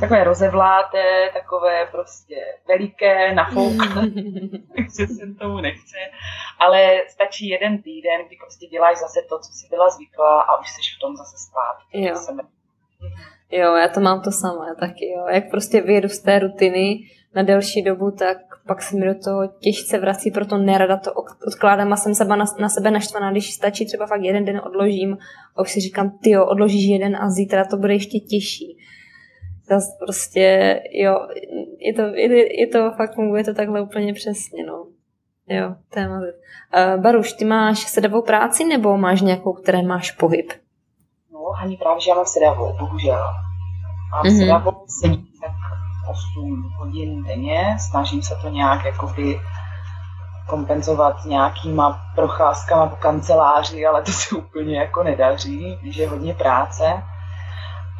takové 0.00 0.24
rozevláté, 0.24 1.30
takové 1.32 1.86
prostě 1.90 2.36
veliké, 2.68 3.34
nafouklé, 3.34 4.02
takže 4.76 5.06
se 5.14 5.34
tomu 5.38 5.60
nechce. 5.60 5.96
Ale 6.58 7.02
stačí 7.08 7.48
jeden 7.48 7.82
týden, 7.82 8.26
kdy 8.26 8.36
prostě 8.36 8.66
děláš 8.66 8.96
zase 8.96 9.20
to, 9.28 9.38
co 9.38 9.52
jsi 9.52 9.66
byla 9.70 9.90
zvyklá 9.90 10.40
a 10.40 10.60
už 10.60 10.68
jsi 10.68 10.80
v 10.96 11.00
tom 11.00 11.16
zase 11.16 11.36
spát. 11.36 11.76
Jo. 11.92 12.14
Jo, 13.50 13.74
já 13.74 13.88
to 13.88 14.00
mám 14.00 14.22
to 14.22 14.30
samé 14.30 14.74
taky, 14.80 15.12
jo. 15.12 15.26
Jak 15.30 15.50
prostě 15.50 15.80
vyjedu 15.80 16.08
z 16.08 16.18
té 16.18 16.38
rutiny 16.38 17.00
na 17.34 17.42
delší 17.42 17.82
dobu, 17.82 18.10
tak 18.10 18.36
pak 18.66 18.82
se 18.82 18.96
mi 18.96 19.06
do 19.06 19.14
toho 19.24 19.46
těžce 19.46 19.98
vrací, 19.98 20.30
proto 20.30 20.58
nerada 20.58 20.96
to 20.96 21.12
odkládám 21.46 21.92
a 21.92 21.96
jsem 21.96 22.14
seba 22.14 22.36
na, 22.36 22.44
na 22.60 22.68
sebe 22.68 22.90
naštvaná, 22.90 23.30
když 23.30 23.54
stačí 23.54 23.86
třeba 23.86 24.06
fakt 24.06 24.22
jeden 24.22 24.44
den 24.44 24.60
odložím 24.66 25.18
a 25.56 25.62
už 25.62 25.72
si 25.72 25.80
říkám, 25.80 26.18
ty 26.22 26.30
jo, 26.30 26.46
odložíš 26.46 26.84
jeden 26.84 27.16
a 27.16 27.30
zítra 27.30 27.64
to 27.64 27.76
bude 27.76 27.92
ještě 27.92 28.18
těžší 28.18 28.78
zase 29.68 29.92
prostě, 29.98 30.80
jo, 30.92 31.14
je 31.78 31.94
to, 31.94 32.02
je, 32.02 32.60
je 32.60 32.66
to 32.66 32.90
fakt 32.96 33.14
funguje 33.14 33.44
to 33.44 33.54
takhle 33.54 33.80
úplně 33.80 34.14
přesně, 34.14 34.66
no. 34.66 34.86
Jo, 35.48 35.74
to 35.92 36.00
je 36.00 36.08
uh, 36.08 37.02
Baruš, 37.02 37.32
ty 37.32 37.44
máš 37.44 37.78
sedavou 37.78 38.22
práci 38.22 38.64
nebo 38.64 38.96
máš 38.96 39.20
nějakou, 39.20 39.52
které 39.52 39.82
máš 39.82 40.10
pohyb? 40.10 40.52
No, 41.32 41.40
ani 41.62 41.76
právě, 41.76 42.00
že 42.00 42.10
já 42.10 42.16
mám 42.16 42.26
sedavou, 42.26 42.76
bohužel. 42.78 43.24
Mám 44.12 44.24
mm-hmm. 44.24 44.38
sedavou, 44.38 44.84
sedím 45.00 45.26
tak 45.42 45.52
8 46.10 46.72
hodin 46.78 47.24
denně, 47.24 47.76
snažím 47.90 48.22
se 48.22 48.34
to 48.42 48.48
nějak 48.48 48.84
jakoby 48.84 49.40
kompenzovat 50.48 51.24
nějakýma 51.24 52.00
procházkama 52.14 52.86
po 52.86 52.96
kanceláři, 52.96 53.86
ale 53.86 54.02
to 54.02 54.12
se 54.12 54.36
úplně 54.36 54.78
jako 54.78 55.02
nedaří, 55.02 55.78
když 55.82 55.96
je 55.96 56.08
hodně 56.08 56.34
práce. 56.34 57.02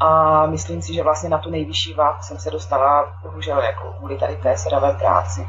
A 0.00 0.46
myslím 0.46 0.82
si, 0.82 0.94
že 0.94 1.02
vlastně 1.02 1.28
na 1.28 1.38
tu 1.38 1.50
nejvyšší 1.50 1.94
váhu 1.94 2.18
jsem 2.20 2.38
se 2.38 2.50
dostala, 2.50 3.12
bohužel, 3.22 3.58
jako 3.58 3.94
kvůli 3.98 4.18
tady 4.18 4.36
té 4.36 4.56
sedavé 4.56 4.92
práci. 4.92 5.46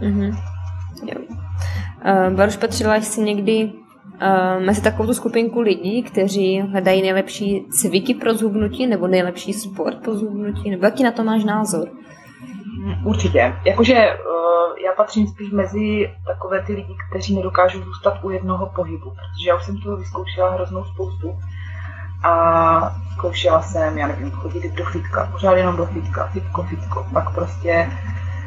Mm-hmm. 0.00 0.36
Jo. 1.06 1.20
Uh, 2.04 2.36
Baruš, 2.36 2.56
patřila 2.56 2.96
jsi 2.96 3.20
někdy 3.20 3.64
uh, 3.64 4.64
mezi 4.64 4.82
takovou 4.82 5.06
tu 5.06 5.14
skupinku 5.14 5.60
lidí, 5.60 6.02
kteří 6.02 6.60
hledají 6.60 7.02
nejlepší 7.02 7.66
cviky 7.80 8.14
pro 8.14 8.34
zhubnutí 8.34 8.86
nebo 8.86 9.06
nejlepší 9.06 9.52
sport 9.52 10.02
pro 10.04 10.14
zhubnutí? 10.14 10.70
Nebo 10.70 10.84
jaký 10.84 11.02
na 11.02 11.12
to 11.12 11.24
máš 11.24 11.44
názor? 11.44 11.88
Určitě. 13.04 13.54
Jakože 13.64 13.94
uh, 13.94 14.78
já 14.84 14.92
patřím 14.96 15.26
spíš 15.26 15.50
mezi 15.50 16.10
takové 16.26 16.62
ty 16.62 16.72
lidi, 16.72 16.94
kteří 17.10 17.36
nedokážou 17.36 17.82
zůstat 17.82 18.24
u 18.24 18.30
jednoho 18.30 18.66
pohybu, 18.66 19.10
protože 19.10 19.48
já 19.48 19.56
už 19.56 19.64
jsem 19.64 19.78
toho 19.78 19.96
vyzkoušela 19.96 20.50
hroznou 20.50 20.84
spoustu 20.84 21.38
a 22.22 22.96
zkoušela 23.12 23.62
jsem, 23.62 23.98
já 23.98 24.06
nevím, 24.06 24.30
chodit 24.30 24.74
do 24.74 24.84
fitka, 24.84 25.28
pořád 25.32 25.54
jenom 25.54 25.76
do 25.76 25.86
fitka, 25.86 26.26
fitko, 26.26 26.62
fitko. 26.62 27.06
Pak 27.12 27.34
prostě 27.34 27.90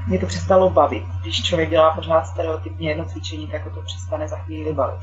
mě 0.07 0.19
to 0.19 0.25
přestalo 0.25 0.69
bavit. 0.69 1.05
Když 1.21 1.43
člověk 1.43 1.69
dělá 1.69 1.91
pořád 1.91 2.27
stereotypně 2.27 2.89
jedno 2.89 3.05
cvičení, 3.05 3.47
tak 3.47 3.63
to 3.63 3.81
přestane 3.81 4.27
za 4.27 4.37
chvíli 4.37 4.73
bavit. 4.73 4.99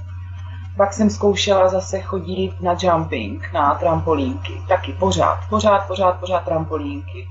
Pak 0.77 0.93
jsem 0.93 1.11
zkoušela 1.11 1.69
zase 1.69 2.01
chodit 2.01 2.61
na 2.61 2.77
jumping, 2.81 3.53
na 3.53 3.75
trampolínky. 3.75 4.63
Taky 4.69 4.93
pořád, 4.93 5.39
pořád, 5.49 5.87
pořád, 5.87 6.21
pořád 6.21 6.45
trampolínky. 6.45 7.29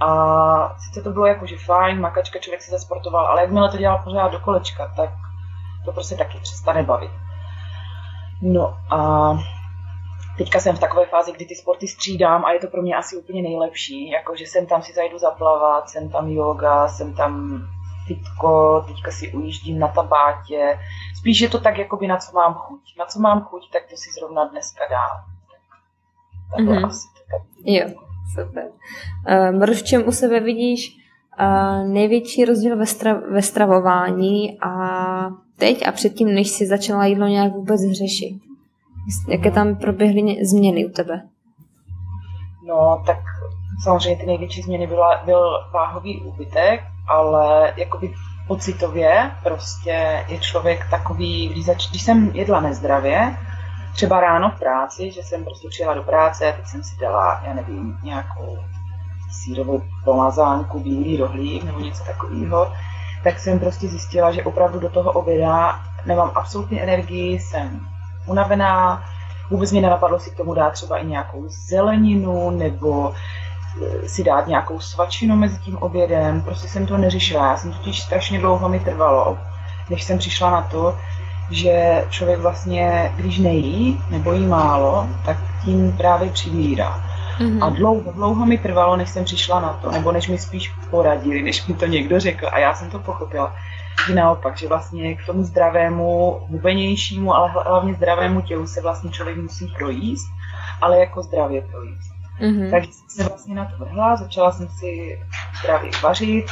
A 0.00 0.74
sice 0.78 1.02
to 1.02 1.10
bylo 1.10 1.26
jakože 1.26 1.56
fajn, 1.58 2.00
makačka, 2.00 2.38
člověk 2.38 2.62
se 2.62 2.70
zasportoval, 2.70 3.26
ale 3.26 3.40
jakmile 3.40 3.70
to 3.70 3.76
dělal 3.76 4.00
pořád 4.04 4.32
do 4.32 4.38
kolečka, 4.38 4.92
tak 4.96 5.10
to 5.84 5.92
prostě 5.92 6.16
taky 6.16 6.38
přestane 6.38 6.82
bavit. 6.82 7.10
No 8.42 8.78
a 8.90 9.32
teďka 10.38 10.60
jsem 10.60 10.76
v 10.76 10.80
takové 10.80 11.06
fázi, 11.06 11.32
kdy 11.32 11.44
ty 11.44 11.54
sporty 11.54 11.88
střídám 11.88 12.44
a 12.44 12.52
je 12.52 12.60
to 12.60 12.66
pro 12.66 12.82
mě 12.82 12.96
asi 12.96 13.16
úplně 13.16 13.42
nejlepší. 13.42 14.10
Jako, 14.10 14.36
že 14.36 14.44
jsem 14.44 14.66
tam 14.66 14.82
si 14.82 14.92
zajdu 14.92 15.18
zaplavat, 15.18 15.90
jsem 15.90 16.10
tam 16.10 16.28
yoga, 16.28 16.88
jsem 16.88 17.14
tam 17.14 17.62
fitko, 18.06 18.84
teďka 18.88 19.10
si 19.10 19.32
ujíždím 19.32 19.78
na 19.78 19.88
tabátě. 19.88 20.78
Spíš 21.18 21.40
je 21.40 21.48
to 21.48 21.60
tak, 21.60 21.78
jakoby 21.78 22.06
na 22.06 22.16
co 22.16 22.32
mám 22.32 22.54
chuť. 22.54 22.80
Na 22.98 23.04
co 23.04 23.20
mám 23.20 23.40
chuť, 23.40 23.70
tak 23.72 23.82
to 23.90 23.96
si 23.96 24.10
zrovna 24.18 24.44
dneska 24.44 24.84
dám. 24.90 25.24
Takhle 26.56 26.76
mm-hmm. 26.76 26.86
asi. 26.86 27.08
Tak. 27.30 27.42
Jo, 27.64 27.88
super. 28.34 28.64
Uh, 29.60 29.74
v 29.74 29.82
čem 29.82 30.08
u 30.08 30.12
sebe 30.12 30.40
vidíš 30.40 30.96
uh, 31.40 31.88
největší 31.88 32.44
rozdíl 32.44 32.76
ve, 32.76 32.84
stra- 32.84 33.32
ve 33.32 33.42
stravování 33.42 34.60
a 34.60 34.70
teď 35.56 35.88
a 35.88 35.92
předtím, 35.92 36.34
než 36.34 36.50
si 36.50 36.66
začala 36.66 37.06
jídlo 37.06 37.26
nějak 37.26 37.52
vůbec 37.52 37.80
řešit? 37.80 38.49
Jaké 39.28 39.50
tam 39.50 39.76
proběhly 39.76 40.44
změny 40.44 40.86
u 40.86 40.88
tebe? 40.88 41.22
No, 42.66 43.02
tak 43.06 43.18
samozřejmě 43.84 44.16
ty 44.20 44.26
největší 44.26 44.62
změny 44.62 44.86
byla, 44.86 45.22
byl 45.24 45.50
váhový 45.72 46.20
úbytek, 46.20 46.80
ale 47.08 47.72
jakoby 47.76 48.14
pocitově 48.46 49.30
prostě 49.42 50.24
je 50.28 50.38
člověk 50.38 50.90
takový, 50.90 51.48
když, 51.48 51.64
zač, 51.64 51.90
když 51.90 52.02
jsem 52.02 52.30
jedla 52.34 52.60
nezdravě, 52.60 53.36
třeba 53.92 54.20
ráno 54.20 54.50
v 54.50 54.58
práci, 54.58 55.10
že 55.10 55.22
jsem 55.22 55.44
prostě 55.44 55.68
přijela 55.68 55.94
do 55.94 56.02
práce 56.02 56.52
a 56.52 56.56
teď 56.56 56.66
jsem 56.66 56.82
si 56.82 56.96
dala, 57.00 57.40
já 57.44 57.54
nevím, 57.54 57.98
nějakou 58.02 58.58
sírovou 59.30 59.82
pomazánku, 60.04 60.80
bílý 60.80 61.16
rohlík 61.16 61.64
nebo 61.64 61.80
něco 61.80 62.04
takového, 62.04 62.72
tak 63.24 63.38
jsem 63.38 63.58
prostě 63.58 63.88
zjistila, 63.88 64.32
že 64.32 64.44
opravdu 64.44 64.80
do 64.80 64.88
toho 64.88 65.12
oběda 65.12 65.80
nemám 66.06 66.32
absolutně 66.34 66.80
energii, 66.80 67.40
jsem 67.40 67.89
unavená, 68.26 69.04
vůbec 69.50 69.72
mi 69.72 69.80
nenapadlo 69.80 70.18
si 70.18 70.30
k 70.30 70.36
tomu 70.36 70.54
dát 70.54 70.70
třeba 70.72 70.98
i 70.98 71.06
nějakou 71.06 71.44
zeleninu 71.48 72.50
nebo 72.50 73.12
eh, 73.12 74.08
si 74.08 74.24
dát 74.24 74.46
nějakou 74.46 74.80
svačinu 74.80 75.36
mezi 75.36 75.58
tím 75.58 75.76
obědem, 75.76 76.42
prostě 76.42 76.68
jsem 76.68 76.86
to 76.86 76.96
neřešila, 76.96 77.46
já 77.46 77.56
jsem 77.56 77.72
totiž 77.72 78.02
strašně 78.02 78.38
dlouho 78.38 78.68
mi 78.68 78.80
trvalo, 78.80 79.38
než 79.90 80.04
jsem 80.04 80.18
přišla 80.18 80.50
na 80.50 80.62
to, 80.62 80.98
že 81.50 82.04
člověk 82.10 82.40
vlastně, 82.40 83.12
když 83.16 83.38
nejí 83.38 84.02
nebo 84.10 84.32
jí 84.32 84.46
málo, 84.46 85.06
tak 85.24 85.36
tím 85.64 85.92
právě 85.92 86.30
přibírá. 86.30 87.09
Mm-hmm. 87.40 87.64
A 87.64 87.70
dlouho, 87.70 88.12
dlouho 88.12 88.46
mi 88.46 88.58
trvalo, 88.58 88.96
než 88.96 89.10
jsem 89.10 89.24
přišla 89.24 89.60
na 89.60 89.72
to, 89.72 89.90
nebo 89.90 90.12
než 90.12 90.28
mi 90.28 90.38
spíš 90.38 90.72
poradili, 90.90 91.42
než 91.42 91.66
mi 91.66 91.74
to 91.74 91.86
někdo 91.86 92.20
řekl. 92.20 92.46
A 92.52 92.58
já 92.58 92.74
jsem 92.74 92.90
to 92.90 92.98
pochopila, 92.98 93.56
že 94.06 94.14
naopak, 94.14 94.58
že 94.58 94.68
vlastně 94.68 95.14
k 95.14 95.26
tomu 95.26 95.44
zdravému, 95.44 96.40
hubenějšímu, 96.48 97.34
ale 97.34 97.50
hlavně 97.50 97.94
zdravému 97.94 98.40
tělu 98.40 98.66
se 98.66 98.80
vlastně 98.80 99.10
člověk 99.10 99.38
musí 99.38 99.72
projíst, 99.78 100.26
ale 100.80 100.98
jako 100.98 101.22
zdravě 101.22 101.62
projíst. 101.62 102.12
Mm-hmm. 102.40 102.70
Takže 102.70 102.92
jsem 102.92 103.08
se 103.08 103.24
vlastně 103.24 103.54
na 103.54 103.64
to 103.64 103.84
vrhla, 103.84 104.16
začala 104.16 104.52
jsem 104.52 104.68
si 104.68 105.20
zdravě 105.60 105.90
vařit, 106.02 106.46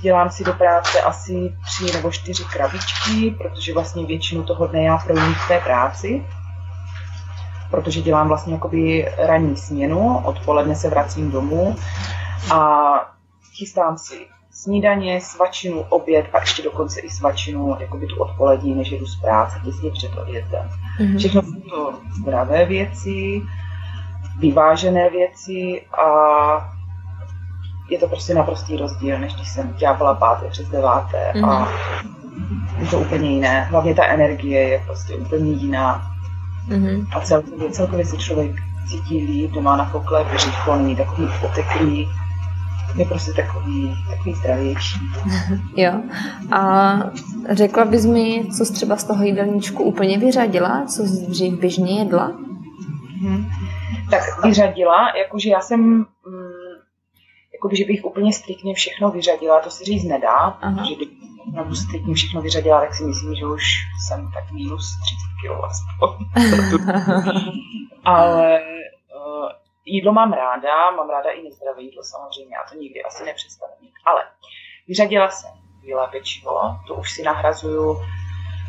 dělám 0.00 0.30
si 0.30 0.44
do 0.44 0.52
práce 0.52 1.00
asi 1.00 1.52
tři 1.64 1.92
nebo 1.92 2.10
čtyři 2.10 2.44
krabičky, 2.44 3.30
protože 3.38 3.74
vlastně 3.74 4.06
většinu 4.06 4.42
toho 4.42 4.66
dne 4.66 4.82
já 4.82 4.98
projím 4.98 5.34
v 5.34 5.48
té 5.48 5.60
práci. 5.60 6.24
Protože 7.74 8.02
dělám 8.02 8.28
vlastně 8.28 8.54
jakoby 8.54 9.12
ranní 9.18 9.56
směnu, 9.56 10.18
odpoledne 10.24 10.74
se 10.74 10.90
vracím 10.90 11.30
domů 11.30 11.76
a 12.52 12.90
chystám 13.56 13.98
si 13.98 14.26
snídaně, 14.50 15.20
svačinu, 15.20 15.80
oběd 15.88 16.26
a 16.32 16.40
ještě 16.40 16.62
dokonce 16.62 17.00
i 17.00 17.10
svačinu, 17.10 17.76
jakoby 17.80 18.06
tu 18.06 18.16
odpolední, 18.22 18.74
než 18.74 18.90
jedu 18.90 19.06
z 19.06 19.20
práce, 19.20 19.60
těsně 19.64 19.90
před 19.90 20.18
odjezdem. 20.18 20.68
Mm-hmm. 21.00 21.18
Všechno 21.18 21.42
jsou 21.42 21.60
to 21.60 21.94
zdravé 22.20 22.64
věci, 22.64 23.42
vyvážené 24.38 25.10
věci 25.10 25.86
a 25.92 26.74
je 27.90 27.98
to 27.98 28.08
prostě 28.08 28.34
naprostý 28.34 28.76
rozdíl, 28.76 29.18
než 29.18 29.34
když 29.34 29.48
jsem 29.48 29.74
dělala 29.74 30.14
páté 30.14 30.48
přes 30.48 30.68
deváté 30.68 31.32
mm-hmm. 31.34 31.48
a 31.50 31.68
mhm. 32.04 32.68
je 32.78 32.86
to 32.86 32.98
úplně 32.98 33.30
jiné. 33.30 33.64
Hlavně 33.64 33.94
ta 33.94 34.04
energie 34.04 34.68
je 34.68 34.82
prostě 34.86 35.14
úplně 35.14 35.52
jiná. 35.52 36.13
Mm-hmm. 36.68 37.06
A 37.16 37.20
celkově, 37.20 37.70
celkově 37.70 38.06
se 38.06 38.16
člověk 38.16 38.56
cítí 38.88 39.24
líp, 39.24 39.50
doma 39.50 39.76
na 39.76 39.84
pokle, 39.84 40.24
břicho, 40.24 40.76
není 40.76 40.96
takový 40.96 41.28
poteklý, 41.40 42.08
je 42.96 43.06
prostě 43.06 43.32
takový, 43.32 43.96
takový 44.10 44.34
zdravější. 44.34 45.00
jo. 45.76 45.92
A 46.52 46.94
řekla 47.50 47.84
bys 47.84 48.06
mi, 48.06 48.46
co 48.56 48.64
jsi 48.64 48.72
třeba 48.72 48.96
z 48.96 49.04
toho 49.04 49.24
jídelníčku 49.24 49.82
úplně 49.82 50.18
vyřadila? 50.18 50.86
Co 50.86 51.02
jsi 51.02 51.26
dřív 51.26 51.60
běžně 51.60 51.98
jedla? 51.98 52.32
Hmm. 53.20 53.50
Tak 54.10 54.44
vyřadila, 54.44 55.16
jakože 55.16 55.50
já 55.50 55.60
jsem, 55.60 55.80
mm, 55.80 56.06
jakoby, 57.52 57.76
že 57.76 57.84
bych 57.84 58.04
úplně 58.04 58.32
striktně 58.32 58.74
všechno 58.74 59.10
vyřadila, 59.10 59.60
to 59.60 59.70
se 59.70 59.84
říct 59.84 60.04
nedá, 60.04 60.38
Aha. 60.38 60.72
protože 60.72 60.94
kdybych 60.94 61.78
striktně 61.78 62.14
všechno 62.14 62.42
vyřadila, 62.42 62.80
tak 62.80 62.94
si 62.94 63.04
myslím, 63.04 63.34
že 63.34 63.46
už 63.46 63.64
jsem 64.06 64.30
tak 64.34 64.52
minus 64.52 64.84
30 65.02 65.33
kg 65.44 65.64
aspoň. 65.64 66.26
Ale 68.04 68.60
jídlo 69.84 70.12
mám 70.12 70.32
ráda, 70.32 70.90
mám 70.90 71.10
ráda 71.10 71.30
i 71.30 71.42
nezdravé 71.42 71.82
jídlo 71.82 72.02
samozřejmě, 72.02 72.56
a 72.56 72.68
to 72.70 72.74
nikdy 72.78 73.02
asi 73.02 73.24
nepřestanu 73.24 73.72
mít. 73.80 73.92
Ale 74.04 74.22
vyřadila 74.88 75.30
jsem 75.30 75.50
bílé 75.82 76.08
pečivo, 76.12 76.60
to 76.86 76.94
už 76.94 77.12
si 77.12 77.22
nahrazuju 77.22 78.00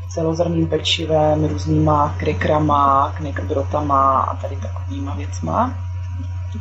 celozrným 0.10 0.68
pečivem, 0.68 1.46
různýma 1.46 2.16
krekrama, 2.20 3.14
knekbrotama 3.18 4.22
a 4.22 4.36
tady 4.36 4.56
takovýma 4.56 5.16
věcma. 5.16 5.74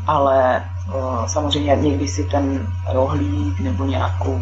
Ale 0.06 0.64
o, 0.94 1.28
samozřejmě 1.28 1.76
někdy 1.76 2.09
si 2.09 2.25
ten 2.25 2.66
rohlík 2.92 3.61
nebo 3.61 3.85
nějakou 3.85 4.40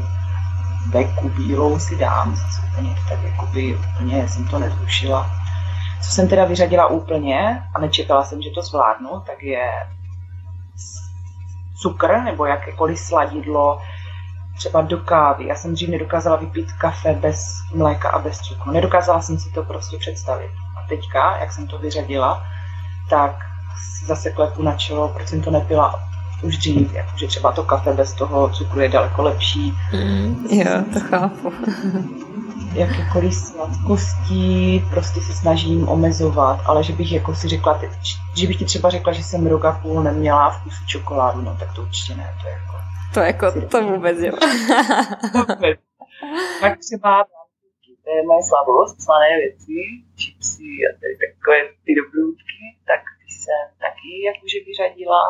beku 0.86 1.28
bílou 1.28 1.78
si 1.78 1.96
dám, 1.96 2.36
zase 2.36 2.62
úplně 2.72 2.94
tak 3.08 3.22
jakoby 3.22 3.76
úplně 3.76 4.28
jsem 4.28 4.48
to 4.48 4.58
nezrušila. 4.58 5.41
Co 6.04 6.10
jsem 6.10 6.28
teda 6.28 6.44
vyřadila 6.44 6.86
úplně 6.86 7.62
a 7.74 7.80
nečekala 7.80 8.24
jsem, 8.24 8.42
že 8.42 8.50
to 8.50 8.62
zvládnu, 8.62 9.22
tak 9.26 9.42
je 9.42 9.70
cukr 11.82 12.20
nebo 12.24 12.46
jakékoliv 12.46 12.98
sladidlo, 12.98 13.80
třeba 14.56 14.80
do 14.80 14.98
kávy. 14.98 15.46
Já 15.46 15.54
jsem 15.54 15.74
dřív 15.74 15.88
nedokázala 15.88 16.36
vypít 16.36 16.72
kafe 16.72 17.14
bez 17.14 17.44
mléka 17.74 18.10
a 18.10 18.18
bez 18.18 18.38
cukru. 18.38 18.72
Nedokázala 18.72 19.20
jsem 19.20 19.38
si 19.38 19.50
to 19.50 19.62
prostě 19.62 19.96
představit. 19.98 20.50
A 20.76 20.88
teďka, 20.88 21.36
jak 21.36 21.52
jsem 21.52 21.66
to 21.66 21.78
vyřadila, 21.78 22.46
tak 23.10 23.46
zase 24.06 24.30
klepu 24.30 24.62
na 24.62 24.72
čelo, 24.72 25.08
proč 25.08 25.28
jsem 25.28 25.42
to 25.42 25.50
nepila 25.50 26.00
už 26.42 26.56
dřív, 26.56 26.92
jakože 26.92 27.26
třeba 27.26 27.52
to 27.52 27.62
kafe 27.62 27.92
bez 27.92 28.12
toho 28.12 28.48
cukru 28.48 28.80
je 28.80 28.88
daleko 28.88 29.22
lepší. 29.22 29.78
Mm, 29.92 30.46
jo, 30.50 30.84
to 30.92 31.00
chápu. 31.00 31.52
Jakékoliv 32.74 33.34
sladkosti 33.34 34.82
prostě 34.90 35.20
se 35.20 35.32
snažím 35.32 35.88
omezovat, 35.88 36.60
ale 36.66 36.84
že 36.84 36.92
bych 36.92 37.12
jako 37.12 37.34
si 37.34 37.48
řekla, 37.48 37.80
že 38.36 38.46
bych 38.46 38.56
ti 38.56 38.64
třeba 38.64 38.90
řekla, 38.90 39.12
že 39.12 39.22
jsem 39.22 39.46
rok 39.46 39.64
a 39.64 39.72
půl 39.82 40.02
neměla 40.02 40.50
vkus 40.50 40.74
čokoládu, 40.86 41.40
no 41.42 41.56
tak 41.60 41.74
to 41.74 41.82
určitě 41.82 42.14
ne, 42.14 42.34
to 42.42 42.48
je 42.48 42.54
jako... 42.54 42.72
To 43.14 43.20
jako, 43.20 43.68
to 43.68 43.82
vůbec 43.82 44.18
jo. 44.18 44.32
tak 46.60 46.78
třeba 46.78 47.24
to 48.04 48.10
je 48.16 48.22
moje 48.26 48.42
slabost, 48.42 49.02
slané 49.02 49.28
věci, 49.42 49.78
chipsy 50.20 50.70
a 50.86 50.88
tady 51.00 51.14
takové 51.22 51.58
ty 51.84 51.92
dobrůdky, 52.00 52.62
tak 52.86 53.00
ty 53.18 53.28
jsem 53.40 53.62
taky 53.84 54.10
jakože 54.30 54.58
vyřadila. 54.66 55.22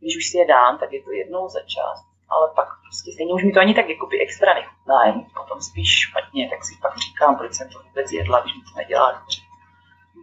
Když 0.00 0.16
už 0.16 0.26
si 0.28 0.38
je 0.38 0.46
dám, 0.46 0.78
tak 0.78 0.92
je 0.92 1.02
to 1.02 1.12
jednou 1.12 1.48
za 1.48 1.60
čas 1.60 2.11
ale 2.34 2.46
pak 2.58 2.68
prostě 2.84 3.12
stejně 3.12 3.32
už 3.34 3.44
mi 3.44 3.52
to 3.52 3.60
ani 3.60 3.74
tak 3.74 3.88
jakoby 3.88 4.16
extra 4.20 4.54
nechutná, 4.54 4.98
je 5.06 5.12
potom 5.40 5.58
spíš 5.68 5.88
špatně, 6.06 6.42
tak 6.52 6.60
si 6.64 6.72
pak 6.82 6.92
říkám, 7.04 7.36
proč 7.36 7.52
jsem 7.54 7.68
to 7.68 7.78
vůbec 7.86 8.12
jedla, 8.12 8.40
když 8.40 8.54
mi 8.54 8.62
to 8.68 8.78
nedělá 8.82 9.08
dobře. 9.18 9.40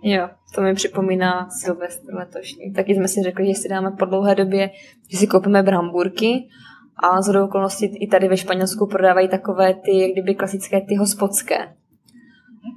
Jo, 0.04 0.30
to 0.56 0.62
mi 0.62 0.74
připomíná 0.76 1.50
Silvestr 1.50 2.13
letošní. 2.13 2.74
Taky 2.74 2.95
jsme 2.95 3.08
si 3.08 3.24
řekli, 3.24 3.48
že 3.48 3.54
si 3.54 3.69
dáme 3.69 3.91
po 3.91 4.06
dlouhé 4.06 4.36
době, 4.36 4.69
že 5.12 5.17
si 5.17 5.28
koupíme 5.28 5.63
bramburky 5.63 6.50
a 7.04 7.22
z 7.22 7.36
okolností 7.36 7.86
i 7.86 8.08
tady 8.08 8.28
ve 8.28 8.38
Španělsku 8.38 8.88
prodávají 8.88 9.30
takové 9.30 9.74
ty, 9.74 10.00
jak 10.00 10.12
kdyby 10.12 10.36
klasické 10.36 10.82
ty 10.82 10.95
hospodské. 10.95 11.76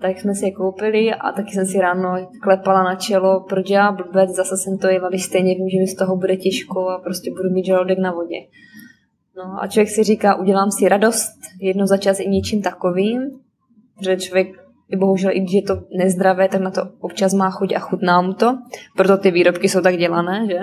Tak 0.00 0.20
jsme 0.20 0.34
si 0.34 0.44
je 0.44 0.52
koupili 0.52 1.14
a 1.14 1.32
taky 1.32 1.50
jsem 1.50 1.66
si 1.66 1.78
ráno 1.78 2.28
klepala 2.42 2.82
na 2.82 2.94
čelo, 2.94 3.40
proč 3.40 3.70
já 3.70 3.92
blbec, 3.92 4.30
zase 4.30 4.56
jsem 4.56 4.78
to 4.78 4.88
když 5.08 5.24
stejně 5.24 5.54
vím, 5.54 5.68
že 5.68 5.78
mi 5.78 5.86
z 5.86 5.96
toho 5.96 6.16
bude 6.16 6.36
těžko 6.36 6.88
a 6.88 6.98
prostě 6.98 7.30
budu 7.30 7.50
mít 7.50 7.66
žaludek 7.66 7.98
na 7.98 8.12
vodě. 8.12 8.36
No 9.36 9.62
a 9.62 9.66
člověk 9.66 9.88
si 9.88 10.02
říká, 10.02 10.34
udělám 10.34 10.70
si 10.70 10.88
radost 10.88 11.32
jedno 11.60 11.86
za 11.86 11.96
čas 11.96 12.20
i 12.20 12.28
něčím 12.28 12.62
takovým, 12.62 13.20
že 14.00 14.16
člověk 14.16 14.48
i 14.88 14.96
bohužel, 14.96 15.30
i 15.30 15.40
když 15.40 15.52
je 15.52 15.62
to 15.62 15.82
nezdravé, 15.98 16.48
tak 16.48 16.60
na 16.60 16.70
to 16.70 16.82
občas 17.00 17.34
má 17.34 17.50
chuť 17.50 17.72
a 17.72 17.78
chutná 17.78 18.20
mu 18.22 18.34
to. 18.34 18.58
Proto 18.96 19.16
ty 19.16 19.30
výrobky 19.30 19.68
jsou 19.68 19.80
tak 19.80 19.96
dělané, 19.96 20.46
že? 20.46 20.58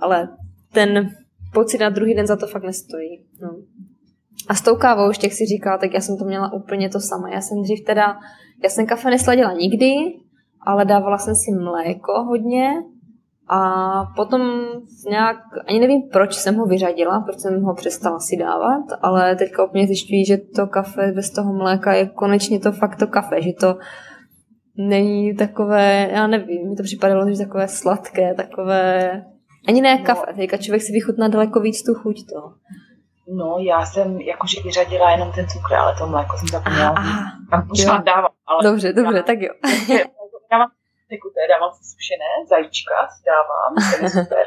Ale 0.00 0.28
ten 0.72 1.10
pocit 1.52 1.78
na 1.78 1.88
druhý 1.88 2.14
den 2.14 2.26
za 2.26 2.36
to 2.36 2.46
fakt 2.46 2.64
nestojí. 2.64 3.24
No. 3.42 3.48
A 4.48 4.54
s 4.54 4.62
tou 4.62 4.76
kávou, 4.76 5.08
už 5.08 5.22
jak 5.22 5.32
si 5.32 5.46
říkala, 5.46 5.78
tak 5.78 5.94
já 5.94 6.00
jsem 6.00 6.18
to 6.18 6.24
měla 6.24 6.52
úplně 6.52 6.88
to 6.88 7.00
samé. 7.00 7.30
Já 7.34 7.40
jsem 7.40 7.62
dřív 7.62 7.84
teda, 7.84 8.18
já 8.62 8.70
jsem 8.70 8.86
kafe 8.86 9.10
nesladila 9.10 9.52
nikdy, 9.52 9.92
ale 10.66 10.84
dávala 10.84 11.18
jsem 11.18 11.34
si 11.34 11.50
mléko 11.50 12.24
hodně 12.24 12.70
a 13.48 13.60
potom 14.16 14.40
nějak, 15.10 15.36
ani 15.68 15.80
nevím, 15.80 16.02
proč 16.12 16.34
jsem 16.34 16.56
ho 16.56 16.66
vyřadila, 16.66 17.20
proč 17.20 17.38
jsem 17.38 17.62
ho 17.62 17.74
přestala 17.74 18.18
si 18.20 18.36
dávat, 18.36 18.84
ale 19.02 19.36
teďka 19.36 19.64
úplně 19.64 19.86
zjišťuji, 19.86 20.26
že 20.26 20.36
to 20.36 20.66
kafe 20.66 21.12
bez 21.12 21.30
toho 21.30 21.52
mléka 21.52 21.92
je 21.92 22.06
konečně 22.06 22.60
to 22.60 22.72
fakt 22.72 22.96
to 22.96 23.06
kafe, 23.06 23.42
že 23.42 23.52
to 23.52 23.78
není 24.76 25.36
takové, 25.36 26.08
já 26.12 26.26
nevím, 26.26 26.68
mi 26.68 26.76
to 26.76 26.82
připadalo, 26.82 27.30
že 27.30 27.38
takové 27.38 27.68
sladké, 27.68 28.34
takové, 28.34 29.10
ani 29.68 29.80
ne 29.80 29.98
no. 29.98 30.04
kafe, 30.04 30.32
teďka 30.36 30.56
člověk 30.56 30.82
si 30.82 30.92
vychutná 30.92 31.28
daleko 31.28 31.60
víc 31.60 31.82
tu 31.82 31.94
chuť 31.94 32.16
to. 32.16 32.52
No, 33.36 33.56
já 33.58 33.86
jsem 33.86 34.20
jakože 34.20 34.60
vyřadila 34.64 35.10
jenom 35.10 35.32
ten 35.32 35.46
cukr, 35.48 35.74
ale 35.74 35.94
to 35.98 36.06
mléko 36.06 36.36
jsem 36.38 36.48
zapomněla. 36.48 36.94
Tam 37.50 37.68
pořád 37.68 38.04
dávám. 38.04 38.30
Ale 38.46 38.62
dobře, 38.62 38.92
dobře, 38.92 39.16
já, 39.16 39.22
tak 39.22 39.38
jo. 39.40 39.54
Dávám 40.50 40.68
tekuté, 41.12 41.40
dávám 41.52 41.72
si 41.76 41.82
sušené, 41.92 42.30
zajíčka 42.52 42.94
si 43.12 43.20
dávám, 43.32 43.70
to 43.90 43.96
je 44.04 44.10
super, 44.18 44.44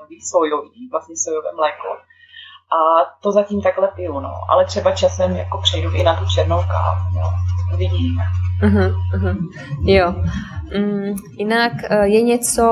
nový 0.00 0.18
sojový, 0.32 0.88
vlastně 0.94 1.16
sojové 1.24 1.50
mléko. 1.60 1.90
A 2.76 2.78
to 3.22 3.32
zatím 3.32 3.62
takhle 3.62 3.88
piju, 3.88 4.20
no. 4.20 4.34
Ale 4.50 4.64
třeba 4.64 4.92
časem 4.92 5.36
jako 5.36 5.58
přejdu 5.58 5.94
i 5.94 6.02
na 6.02 6.16
tu 6.18 6.24
černou 6.34 6.60
kávu, 6.72 7.18
jo. 7.18 7.26
Vidíme. 7.76 8.22
Uh-huh, 8.62 8.94
uh-huh. 9.14 9.36
Jo. 9.84 10.14
Mm, 10.78 11.14
jinak 11.38 11.72
eh, 11.90 12.06
je 12.06 12.22
něco, 12.22 12.64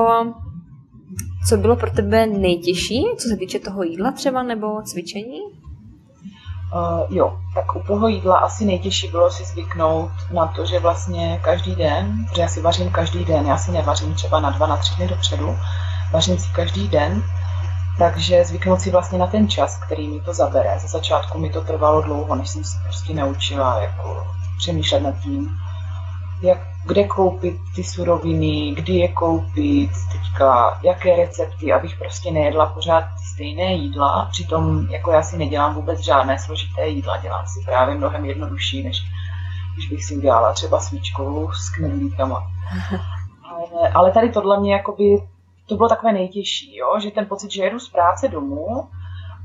co 1.49 1.57
bylo 1.57 1.75
pro 1.75 1.91
tebe 1.91 2.25
nejtěžší, 2.25 3.05
co 3.17 3.27
se 3.29 3.37
týče 3.37 3.59
toho 3.59 3.83
jídla 3.83 4.11
třeba, 4.11 4.43
nebo 4.43 4.81
cvičení? 4.81 5.39
Uh, 6.73 7.01
jo, 7.09 7.33
tak 7.53 7.75
u 7.75 7.79
toho 7.79 8.07
jídla 8.07 8.37
asi 8.37 8.65
nejtěžší 8.65 9.07
bylo 9.07 9.31
si 9.31 9.45
zvyknout 9.45 10.11
na 10.31 10.47
to, 10.47 10.65
že 10.65 10.79
vlastně 10.79 11.39
každý 11.43 11.75
den, 11.75 12.25
protože 12.29 12.41
já 12.41 12.47
si 12.47 12.61
vařím 12.61 12.89
každý 12.89 13.25
den, 13.25 13.45
já 13.45 13.57
si 13.57 13.71
nevařím 13.71 14.13
třeba 14.13 14.39
na 14.39 14.49
dva, 14.49 14.67
na 14.67 14.77
tři 14.77 14.95
dny 14.95 15.07
dopředu, 15.07 15.57
vařím 16.11 16.37
si 16.37 16.49
každý 16.49 16.87
den, 16.87 17.23
takže 17.97 18.45
zvyknout 18.45 18.81
si 18.81 18.91
vlastně 18.91 19.19
na 19.19 19.27
ten 19.27 19.49
čas, 19.49 19.77
který 19.77 20.07
mi 20.07 20.21
to 20.21 20.33
zabere. 20.33 20.79
Za 20.79 20.87
začátku 20.87 21.39
mi 21.39 21.49
to 21.49 21.61
trvalo 21.61 22.01
dlouho, 22.01 22.35
než 22.35 22.49
jsem 22.49 22.63
si 22.63 22.77
prostě 22.83 23.13
naučila 23.13 23.81
jako 23.81 24.27
přemýšlet 24.57 24.99
nad 24.99 25.19
tím, 25.19 25.59
jak, 26.43 26.57
kde 26.85 27.03
koupit 27.03 27.57
ty 27.75 27.83
suroviny, 27.83 28.73
kdy 28.75 28.93
je 28.93 29.07
koupit, 29.07 29.89
teďka 30.11 30.79
jaké 30.83 31.15
recepty, 31.15 31.73
abych 31.73 31.97
prostě 31.97 32.31
nejedla 32.31 32.65
pořád 32.65 33.01
ty 33.01 33.23
stejné 33.33 33.73
jídla. 33.73 34.27
Přitom 34.31 34.87
jako 34.89 35.11
já 35.11 35.23
si 35.23 35.37
nedělám 35.37 35.75
vůbec 35.75 35.99
žádné 35.99 36.39
složité 36.39 36.87
jídla, 36.87 37.17
dělám 37.17 37.45
si 37.47 37.65
právě 37.65 37.95
mnohem 37.95 38.25
jednodušší, 38.25 38.83
než 38.83 39.03
když 39.73 39.89
bych 39.89 40.05
si 40.05 40.17
udělala 40.17 40.53
třeba 40.53 40.79
svíčkovou 40.79 41.51
s 41.51 41.69
knedlíkama. 41.69 42.47
Ale, 43.49 43.89
ale 43.89 44.11
tady 44.11 44.29
tohle 44.29 44.59
mě 44.59 44.73
jakoby, 44.73 45.23
to 45.65 45.75
bylo 45.75 45.89
takové 45.89 46.13
nejtěžší, 46.13 46.75
jo? 46.77 46.99
že 46.99 47.11
ten 47.11 47.25
pocit, 47.25 47.51
že 47.51 47.63
jedu 47.63 47.79
z 47.79 47.89
práce 47.89 48.27
domů 48.27 48.89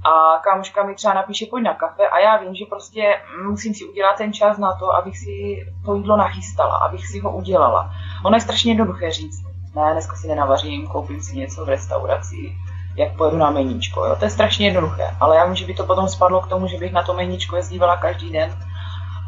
a 0.08 0.38
kámoška 0.38 0.82
mi 0.82 0.94
třeba 0.94 1.14
napíše, 1.14 1.46
pojď 1.50 1.64
na 1.64 1.74
kafe 1.74 2.08
a 2.08 2.18
já 2.18 2.36
vím, 2.36 2.54
že 2.54 2.64
prostě 2.68 3.20
musím 3.48 3.74
si 3.74 3.84
udělat 3.84 4.16
ten 4.16 4.32
čas 4.32 4.58
na 4.58 4.72
to, 4.72 4.94
abych 4.94 5.18
si 5.18 5.66
to 5.84 5.94
jídlo 5.94 6.16
nachystala, 6.16 6.76
abych 6.76 7.06
si 7.06 7.20
ho 7.20 7.30
udělala. 7.36 7.90
Ono 8.24 8.36
je 8.36 8.40
strašně 8.40 8.70
jednoduché 8.70 9.10
říct, 9.10 9.48
Ne, 9.74 9.92
dneska 9.92 10.16
si 10.16 10.28
nenavařím, 10.28 10.86
koupím 10.86 11.20
si 11.22 11.36
něco 11.36 11.64
v 11.64 11.68
restauraci, 11.68 12.56
jak 12.96 13.16
pojedu 13.16 13.36
na 13.36 13.50
meníčko. 13.50 14.04
Jo? 14.04 14.16
To 14.16 14.24
je 14.24 14.30
strašně 14.30 14.66
jednoduché, 14.66 15.16
ale 15.20 15.36
já 15.36 15.44
vím, 15.44 15.54
že 15.54 15.66
by 15.66 15.74
to 15.74 15.84
potom 15.84 16.08
spadlo 16.08 16.40
k 16.40 16.48
tomu, 16.48 16.66
že 16.66 16.78
bych 16.78 16.92
na 16.92 17.02
to 17.02 17.14
meníčko 17.14 17.56
jezdívala 17.56 17.96
každý 17.96 18.30
den 18.30 18.58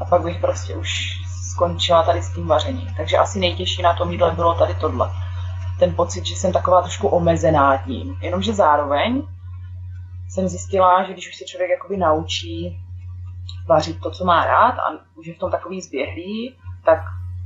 a 0.01 0.05
pak 0.05 0.23
bych 0.23 0.41
prostě 0.41 0.75
už 0.75 1.21
skončila 1.53 2.03
tady 2.03 2.23
s 2.23 2.35
tím 2.35 2.47
vařením. 2.47 2.95
Takže 2.97 3.19
asi 3.19 3.39
nejtěžší 3.39 3.83
na 3.83 3.95
tom 3.95 4.11
jídle 4.11 4.31
bylo 4.31 4.55
tady 4.55 4.75
tohle. 4.75 5.11
Ten 5.79 5.95
pocit, 5.95 6.27
že 6.27 6.37
jsem 6.37 6.53
taková 6.53 6.83
trošku 6.83 7.09
omezená 7.09 7.77
tím. 7.77 8.19
Jenomže 8.21 8.55
zároveň 8.55 9.23
jsem 10.31 10.49
zjistila, 10.49 11.05
že 11.05 11.13
když 11.13 11.29
už 11.29 11.37
se 11.37 11.45
člověk 11.45 11.71
jakoby 11.71 11.97
naučí 11.97 12.81
vařit 13.69 14.01
to, 14.01 14.11
co 14.11 14.25
má 14.25 14.45
rád 14.45 14.73
a 14.73 14.99
už 15.15 15.27
je 15.27 15.35
v 15.35 15.39
tom 15.39 15.51
takový 15.51 15.81
zběhlý, 15.81 16.55
tak 16.85 16.99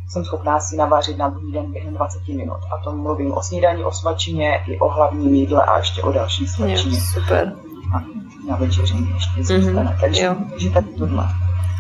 jsem 0.09 0.25
schopná 0.25 0.61
si 0.61 0.77
navařit 0.77 1.19
na 1.19 1.29
druhý 1.29 1.53
den 1.53 1.73
během 1.73 1.95
20 1.95 2.29
minut. 2.29 2.59
A 2.73 2.79
to 2.85 2.93
mluvím 2.93 3.33
o 3.33 3.43
snídaní, 3.43 3.85
o 3.85 3.93
svačině, 3.93 4.65
i 4.69 4.79
o 4.79 4.89
hlavním 4.89 5.35
jídle 5.35 5.65
a 5.65 5.79
ještě 5.79 6.03
o 6.03 6.13
další 6.13 6.47
svačině. 6.47 6.97
Jo, 6.97 7.05
super. 7.15 7.53
A 7.97 8.03
na 8.49 8.57
večeři 8.57 8.95
ještě 9.15 9.45
zůstane. 9.45 9.91
Mm-hmm. 9.91 10.01
Takže, 10.01 10.25
jo. 10.25 10.37
takže 10.51 10.71
tak 10.71 10.85
tohle. 10.99 11.29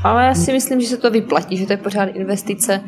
Ale 0.05 0.25
já 0.25 0.35
si 0.35 0.53
myslím, 0.53 0.81
že 0.81 0.87
se 0.87 0.97
to 0.97 1.11
vyplatí, 1.11 1.57
že 1.57 1.67
to 1.67 1.73
je 1.73 1.77
pořád 1.77 2.05
investice 2.05 2.81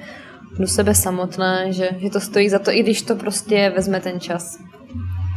do 0.59 0.67
sebe 0.67 0.95
samotné, 0.95 1.73
že, 1.73 1.91
že 1.99 2.11
to 2.11 2.21
stojí 2.21 2.49
za 2.49 2.59
to, 2.59 2.71
i 2.71 2.83
když 2.83 3.03
to 3.03 3.17
prostě 3.17 3.73
vezme 3.77 4.01
ten 4.01 4.21
čas. 4.21 4.59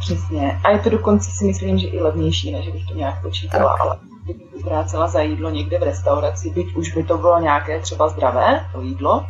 Přesně. 0.00 0.60
A 0.64 0.70
je 0.70 0.78
to 0.78 0.90
dokonce 0.90 1.30
si 1.30 1.44
myslím, 1.44 1.78
že 1.78 1.86
i 1.86 2.00
levnější, 2.00 2.52
než 2.52 2.68
bych 2.68 2.86
to 2.86 2.94
nějak 2.94 3.22
počítala, 3.22 3.72
tak. 3.72 3.80
ale 3.80 3.96
kdybych 4.24 4.54
utrácela 4.54 5.08
za 5.08 5.20
jídlo 5.20 5.50
někde 5.50 5.78
v 5.78 5.82
restauraci, 5.82 6.50
byť 6.50 6.76
už 6.76 6.94
by 6.94 7.04
to 7.04 7.18
bylo 7.18 7.40
nějaké 7.40 7.80
třeba 7.80 8.08
zdravé, 8.08 8.66
to 8.72 8.80
jídlo, 8.80 9.26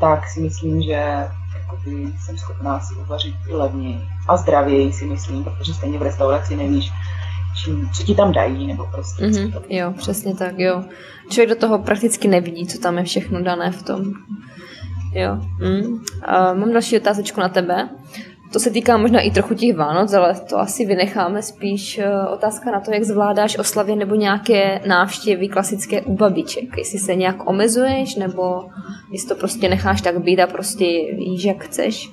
tak 0.00 0.28
si 0.28 0.40
myslím, 0.40 0.82
že 0.82 1.28
jakoby, 1.58 2.12
jsem 2.20 2.38
schopná 2.38 2.80
si 2.80 2.94
uvařit 2.94 3.34
i 3.48 3.54
levněji. 3.54 4.00
A 4.28 4.36
zdravěji 4.36 4.92
si 4.92 5.04
myslím, 5.04 5.44
protože 5.44 5.74
stejně 5.74 5.98
v 5.98 6.02
restauraci 6.02 6.56
nevíš, 6.56 6.92
čím, 7.64 7.90
co 7.90 8.02
ti 8.02 8.14
tam 8.14 8.32
dají, 8.32 8.66
nebo 8.66 8.86
prostě. 8.86 9.24
Mm-hmm, 9.24 9.62
jo, 9.68 9.92
přesně 9.96 10.34
tak, 10.34 10.58
jo. 10.58 10.84
Člověk 11.30 11.48
do 11.48 11.56
toho 11.56 11.78
prakticky 11.78 12.28
nevidí, 12.28 12.66
co 12.66 12.78
tam 12.78 12.98
je 12.98 13.04
všechno 13.04 13.42
dané 13.42 13.70
v 13.70 13.82
tom. 13.82 14.04
Jo. 15.12 15.38
Mm. 15.60 16.04
A 16.24 16.54
mám 16.54 16.72
další 16.72 16.96
otázečku 16.96 17.40
na 17.40 17.48
tebe. 17.48 17.88
To 18.52 18.60
se 18.60 18.70
týká 18.70 18.96
možná 18.96 19.20
i 19.20 19.30
trochu 19.30 19.54
těch 19.54 19.76
Vánoc, 19.76 20.12
ale 20.12 20.34
to 20.34 20.58
asi 20.58 20.86
vynecháme 20.86 21.42
spíš 21.42 21.98
eh, 21.98 22.26
otázka 22.28 22.70
na 22.70 22.80
to, 22.80 22.92
jak 22.92 23.04
zvládáš 23.04 23.58
oslavě 23.58 23.96
nebo 23.96 24.14
nějaké 24.14 24.80
návštěvy 24.86 25.48
klasické 25.48 26.00
u 26.00 26.16
babiček. 26.16 26.78
Jestli 26.78 26.98
se 26.98 27.14
nějak 27.14 27.50
omezuješ, 27.50 28.14
nebo 28.14 28.64
jestli 29.12 29.28
to 29.28 29.34
prostě 29.34 29.68
necháš 29.68 30.00
tak 30.00 30.18
být 30.18 30.40
a 30.40 30.46
prostě 30.46 30.84
jíš, 30.84 31.44
jak 31.44 31.64
chceš. 31.64 32.10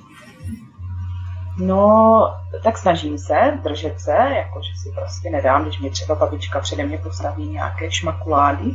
No, 1.58 2.20
tak 2.64 2.78
snažím 2.78 3.18
se 3.18 3.58
držet 3.64 4.00
se, 4.00 4.12
jakože 4.12 4.70
si 4.82 4.92
prostě 4.94 5.30
nedám, 5.30 5.62
když 5.62 5.80
mě 5.80 5.90
třeba 5.90 6.14
babička 6.14 6.60
přede 6.60 6.86
mě 6.86 6.98
postaví 6.98 7.48
nějaké 7.48 7.90
šmakulády, 7.90 8.74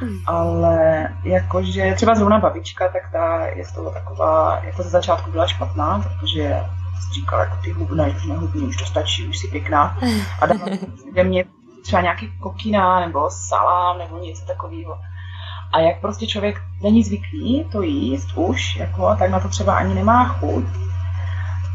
hmm. 0.00 0.18
ale 0.26 1.08
jakože 1.24 1.92
třeba 1.94 2.14
zrovna 2.14 2.38
babička, 2.38 2.88
tak 2.88 3.12
ta 3.12 3.46
je 3.46 3.64
z 3.64 3.72
toho 3.72 3.90
taková, 3.90 4.60
jako 4.64 4.82
ze 4.82 4.88
začátku 4.88 5.30
byla 5.30 5.46
špatná, 5.46 6.02
protože 6.02 6.60
říkala, 7.14 7.44
jako 7.44 7.56
ty 7.56 7.70
hubna, 7.70 8.06
už 8.06 8.24
nehubný, 8.24 8.66
už 8.66 8.76
to 8.76 8.84
stačí, 8.84 9.28
už 9.28 9.38
si 9.38 9.48
pěkná. 9.48 9.98
A 10.40 10.46
dala 10.46 10.66
mě 11.22 11.44
třeba 11.82 12.02
nějaký 12.02 12.32
kokina 12.40 13.00
nebo 13.00 13.30
salám 13.30 13.98
nebo 13.98 14.18
něco 14.18 14.46
takového. 14.46 14.98
A 15.72 15.80
jak 15.80 16.00
prostě 16.00 16.26
člověk 16.26 16.62
není 16.82 17.02
zvyklý 17.02 17.64
to 17.72 17.82
jíst 17.82 18.28
už, 18.34 18.76
jako, 18.76 19.16
tak 19.18 19.30
na 19.30 19.40
to 19.40 19.48
třeba 19.48 19.76
ani 19.76 19.94
nemá 19.94 20.24
chuť. 20.24 20.64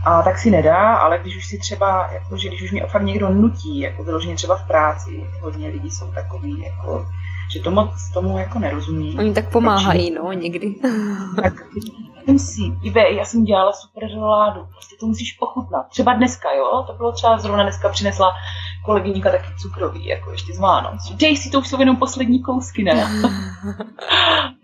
A 0.05 0.21
tak 0.21 0.37
si 0.37 0.51
nedá, 0.51 0.95
ale 0.95 1.19
když 1.19 1.37
už 1.37 1.45
si 1.45 1.57
třeba, 1.57 2.09
jako, 2.11 2.37
že 2.37 2.47
když 2.47 2.61
už 2.61 2.71
mě 2.71 2.85
fakt 2.85 3.03
někdo 3.03 3.29
nutí, 3.29 3.79
jako 3.79 4.03
vyloženě 4.03 4.35
třeba 4.35 4.55
v 4.55 4.67
práci, 4.67 5.23
hodně 5.41 5.67
lidí 5.67 5.91
jsou 5.91 6.11
takový, 6.11 6.61
jako, 6.61 7.07
že 7.53 7.59
to 7.59 7.71
moc 7.71 7.89
tomu 8.13 8.37
jako 8.37 8.59
nerozumí. 8.59 9.17
Oni 9.19 9.33
tak 9.33 9.51
pomáhají, 9.51 10.11
no, 10.11 10.31
někdy. 10.31 10.75
Tak 11.41 11.53
si, 12.37 12.61
Ibe, 12.83 13.11
já 13.11 13.25
jsem 13.25 13.43
dělala 13.43 13.73
super 13.73 14.11
roládu, 14.13 14.67
prostě 14.71 14.95
to 14.99 15.05
musíš 15.05 15.37
ochutnat. 15.39 15.87
Třeba 15.89 16.13
dneska, 16.13 16.53
jo, 16.53 16.83
to 16.87 16.93
bylo 16.93 17.11
třeba 17.11 17.37
zrovna 17.37 17.63
dneska 17.63 17.89
přinesla 17.89 18.33
kolegyníka 18.85 19.31
taky 19.31 19.55
cukrový, 19.61 20.05
jako 20.05 20.31
ještě 20.31 20.53
z 20.53 20.59
Vánoc. 20.59 21.11
Dej 21.13 21.37
si 21.37 21.49
to, 21.49 21.59
už 21.59 21.67
jsou 21.67 21.79
jenom 21.79 21.97
poslední 21.97 22.43
kousky, 22.43 22.83
ne? 22.83 22.93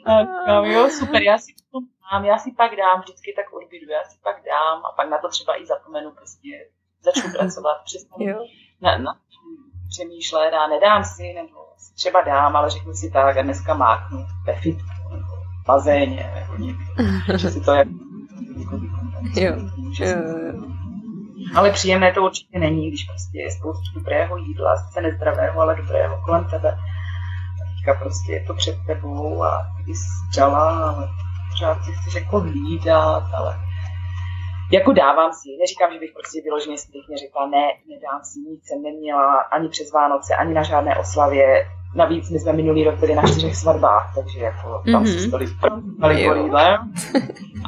tak, 0.05 0.27
jo, 0.63 0.89
super, 0.99 1.21
já 1.21 1.37
si 1.37 1.53
to 1.71 1.79
mám, 2.11 2.25
já 2.25 2.37
si 2.37 2.51
pak 2.57 2.75
dám, 2.75 3.01
vždycky 3.01 3.33
tak 3.35 3.53
odbydu, 3.53 3.91
já 3.91 4.03
si 4.03 4.17
pak 4.23 4.35
dám 4.45 4.85
a 4.85 4.95
pak 4.95 5.09
na 5.09 5.17
to 5.17 5.29
třeba 5.29 5.61
i 5.61 5.65
zapomenu, 5.65 6.11
prostě 6.11 6.49
začnu 7.01 7.31
pracovat, 7.31 7.77
přesně 7.85 8.35
na, 8.81 8.97
na 8.97 9.19
přemýšlet 9.89 10.51
a 10.53 10.67
nedám 10.67 11.03
si, 11.03 11.33
nebo 11.33 11.57
si 11.77 11.93
třeba 11.93 12.21
dám, 12.21 12.55
ale 12.55 12.69
řeknu 12.69 12.93
si 12.93 13.11
tak 13.11 13.37
a 13.37 13.41
dneska 13.41 13.73
máknu 13.73 14.25
ve 14.45 14.55
fitku 14.55 14.87
bazéně, 15.67 16.31
jako 16.35 16.57
někdy, 16.57 16.85
že 17.37 17.49
si 17.49 17.61
to 17.61 17.73
jako, 17.73 17.91
jo. 19.35 19.53
Ale 21.55 21.71
příjemné 21.71 22.11
to 22.11 22.23
určitě 22.23 22.59
není, 22.59 22.87
když 22.87 23.03
prostě 23.03 23.39
je 23.39 23.51
spoustu 23.51 23.93
dobrého 23.93 24.37
jídla, 24.37 24.77
sice 24.77 25.01
nezdravého, 25.01 25.61
ale 25.61 25.75
dobrého 25.75 26.21
kolem 26.25 26.45
tebe. 26.45 26.71
A 26.71 27.75
teďka 27.75 28.03
prostě 28.03 28.31
je 28.31 28.43
to 28.43 28.53
před 28.53 28.75
tebou 28.85 29.43
a 29.43 29.67
ty 29.85 29.95
jsi 29.95 30.05
dřala, 30.29 30.89
ale 30.89 31.09
pořád 31.51 31.83
si 31.83 31.91
chceš 31.91 32.13
jako 32.13 32.39
hlídat, 32.39 33.33
ale 33.33 33.66
jako 34.71 34.93
dávám 34.93 35.33
si, 35.33 35.49
neříkám, 35.59 35.93
že 35.93 35.99
bych 35.99 36.13
prostě 36.13 36.41
vyloženě 36.41 36.77
striktně 36.77 37.17
řekla, 37.17 37.47
ne, 37.47 37.65
nedám 37.89 38.19
si 38.23 38.39
nic, 38.39 38.67
jsem 38.67 38.81
neměla 38.81 39.41
ani 39.41 39.69
přes 39.69 39.91
Vánoce, 39.91 40.35
ani 40.35 40.53
na 40.53 40.63
žádné 40.63 40.97
oslavě, 40.97 41.65
Navíc 41.95 42.29
my 42.29 42.39
jsme 42.39 42.53
minulý 42.53 42.83
rok 42.83 42.95
byli 42.95 43.15
na 43.15 43.27
čtyřech 43.27 43.55
svatbách, 43.55 44.15
takže 44.15 44.39
jako 44.39 44.83
tam 44.91 45.03
mm-hmm. 45.03 45.19
se 45.19 45.27
stali 45.27 45.47
jídlem. 46.43 46.93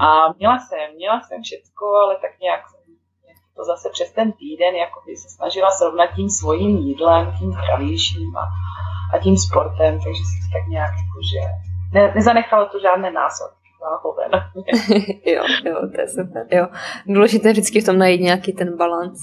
A 0.01 0.33
měla 0.38 0.59
jsem, 0.59 0.95
měla 0.95 1.21
jsem 1.21 1.41
všecko, 1.43 1.85
ale 1.95 2.15
tak 2.21 2.39
nějak 2.41 2.62
to 3.59 3.65
zase 3.65 3.89
přes 3.89 4.12
ten 4.12 4.31
týden 4.31 4.75
jako 4.75 5.01
by 5.05 5.15
se 5.15 5.29
snažila 5.29 5.71
srovnat 5.71 6.09
tím 6.15 6.29
svým 6.29 6.77
jídlem, 6.77 7.33
tím 7.39 7.51
zdravějším 7.51 8.38
a, 8.38 8.43
a 9.13 9.19
tím 9.19 9.38
sportem, 9.38 9.93
takže 10.03 10.23
si 10.31 10.51
tak 10.53 10.67
nějak 10.67 10.91
jako, 10.91 11.19
že 11.31 11.39
ne, 11.93 12.12
nezanechalo 12.15 12.65
to 12.65 12.79
žádné 12.79 13.12
následky. 13.12 13.59
jo, 15.26 15.44
jo, 15.65 15.89
to 15.96 16.02
je 16.02 16.08
super. 16.08 16.48
Jo. 16.52 16.68
Důležité 17.08 17.52
vždycky 17.52 17.82
v 17.82 17.86
tom 17.86 17.98
najít 17.98 18.22
nějaký 18.22 18.54
ten 18.54 18.78
balans 18.78 19.20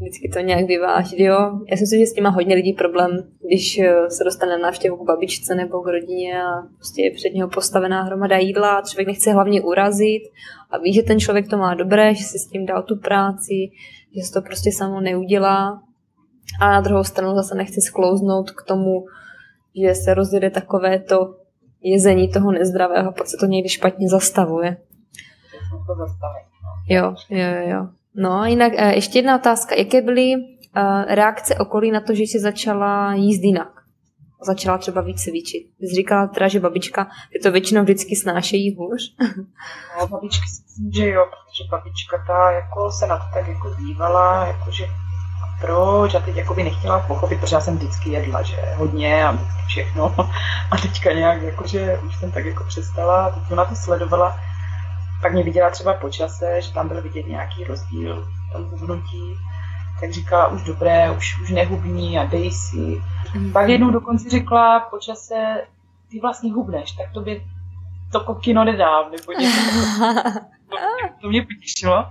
vždycky 0.00 0.28
to 0.28 0.38
nějak 0.40 0.66
vyvážit, 0.66 1.20
jo. 1.20 1.60
Já 1.70 1.76
si 1.76 1.82
myslím, 1.82 2.00
že 2.00 2.06
s 2.06 2.12
tím 2.12 2.24
má 2.24 2.30
hodně 2.30 2.54
lidí 2.54 2.72
problém, 2.72 3.10
když 3.46 3.78
eh, 3.78 4.10
se 4.10 4.24
dostane 4.24 4.52
na 4.52 4.58
návštěvu 4.58 4.96
k 4.96 5.06
babičce 5.06 5.54
nebo 5.54 5.80
k 5.80 5.86
rodině 5.86 6.42
a 6.42 6.62
prostě 6.76 7.02
je 7.02 7.10
před 7.10 7.34
něho 7.34 7.48
postavená 7.48 8.02
hromada 8.02 8.36
jídla 8.36 8.78
a 8.78 8.82
člověk 8.82 9.08
nechce 9.08 9.32
hlavně 9.32 9.62
urazit 9.62 10.22
a 10.70 10.78
ví, 10.78 10.92
že 10.92 11.02
ten 11.02 11.20
člověk 11.20 11.48
to 11.48 11.56
má 11.56 11.74
dobré, 11.74 12.14
že 12.14 12.24
si 12.24 12.38
s 12.38 12.46
tím 12.46 12.66
dal 12.66 12.82
tu 12.82 12.96
práci, 12.96 13.70
že 14.16 14.22
se 14.22 14.32
to 14.32 14.42
prostě 14.42 14.72
samo 14.72 15.00
neudělá 15.00 15.82
a 16.60 16.70
na 16.70 16.80
druhou 16.80 17.04
stranu 17.04 17.34
zase 17.34 17.54
nechci 17.54 17.80
sklouznout 17.80 18.50
k 18.50 18.62
tomu, 18.62 19.04
že 19.82 19.94
se 19.94 20.14
rozjede 20.14 20.50
takové 20.50 20.98
to 20.98 21.36
jezení 21.82 22.28
toho 22.28 22.52
nezdravého, 22.52 23.12
pak 23.12 23.26
se 23.26 23.36
to 23.40 23.46
někdy 23.46 23.68
špatně 23.68 24.08
zastavuje. 24.08 24.76
Jo, 26.88 27.14
jo, 27.30 27.70
jo. 27.70 27.88
No 28.14 28.32
a 28.32 28.46
jinak 28.46 28.72
eh, 28.76 28.94
ještě 28.94 29.18
jedna 29.18 29.36
otázka. 29.36 29.74
Jaké 29.74 30.02
byly 30.02 30.32
eh, 30.32 31.14
reakce 31.14 31.54
okolí 31.54 31.90
na 31.90 32.00
to, 32.00 32.14
že 32.14 32.22
jsi 32.22 32.40
začala 32.40 33.14
jíst 33.14 33.42
jinak? 33.42 33.68
Začala 34.46 34.78
třeba 34.78 35.00
víc 35.00 35.22
cvičit. 35.22 35.66
Jsi 35.80 35.94
říkala 35.94 36.26
teda, 36.26 36.48
že 36.48 36.60
babička, 36.60 37.06
že 37.32 37.38
to 37.42 37.52
většinou 37.52 37.82
vždycky 37.82 38.16
snášejí 38.16 38.76
hůř. 38.76 39.16
No, 40.00 40.08
babičky 40.08 40.48
si 40.48 40.62
myslím, 40.62 40.92
že 40.92 41.08
jo, 41.08 41.24
protože 41.24 41.70
babička 41.70 42.24
ta 42.26 42.50
jako 42.50 42.92
se 42.92 43.06
na 43.06 43.18
to 43.18 43.24
tak 43.34 43.48
jako 43.48 43.74
dívala, 43.74 44.46
jakože 44.46 44.86
proč 45.60 46.14
a 46.14 46.20
teď 46.20 46.36
jako 46.36 46.54
by 46.54 46.64
nechtěla 46.64 47.00
pochopit, 47.00 47.40
protože 47.40 47.56
já 47.56 47.60
jsem 47.60 47.76
vždycky 47.76 48.10
jedla, 48.10 48.42
že 48.42 48.74
hodně 48.76 49.24
a 49.24 49.30
vždycky 49.30 49.62
všechno 49.66 50.14
a 50.70 50.76
teďka 50.82 51.12
nějak 51.12 51.42
jakože 51.42 51.98
už 51.98 52.16
jsem 52.16 52.30
tak 52.30 52.44
jako 52.44 52.64
přestala 52.64 53.24
a 53.24 53.30
teď 53.30 53.42
ona 53.52 53.64
to 53.64 53.74
sledovala 53.74 54.38
pak 55.22 55.32
mě 55.32 55.42
viděla 55.42 55.70
třeba 55.70 55.94
po 55.94 56.10
čase, 56.10 56.62
že 56.62 56.72
tam 56.72 56.88
byl 56.88 57.02
vidět 57.02 57.26
nějaký 57.26 57.64
rozdíl 57.64 58.28
v 58.48 58.52
tom 58.52 58.64
hubnutí, 58.64 59.38
tak 60.00 60.12
říkala, 60.12 60.48
už 60.48 60.62
dobré, 60.62 61.10
už, 61.10 61.40
už 61.40 61.50
nehubní 61.50 62.18
a 62.18 62.24
dej 62.24 62.50
si. 62.52 63.02
Mm. 63.34 63.52
Pak 63.52 63.68
jednou 63.68 63.90
dokonce 63.90 64.30
řekla 64.30 64.80
po 64.80 64.98
čase, 64.98 65.66
ty 66.10 66.20
vlastně 66.20 66.52
hubneš, 66.52 66.92
tak 66.92 67.12
to 67.12 67.20
by 67.20 67.44
to 68.12 68.20
kokino 68.20 68.64
nedám, 68.64 69.10
nebo 69.10 69.32
něco 69.32 69.60
to, 70.68 70.76
to 71.20 71.28
mě 71.28 71.42
potěšilo. 71.42 72.06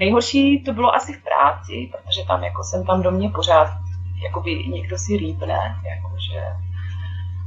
Nejhorší 0.00 0.62
to 0.64 0.72
bylo 0.72 0.94
asi 0.94 1.12
v 1.12 1.22
práci, 1.22 1.90
protože 1.92 2.26
tam 2.26 2.44
jako 2.44 2.64
jsem 2.64 2.86
tam 2.86 3.02
do 3.02 3.10
mě 3.10 3.30
pořád, 3.30 3.68
jakoby 4.22 4.64
někdo 4.68 4.98
si 4.98 5.16
rýpne, 5.16 5.76
jakože 5.84 6.68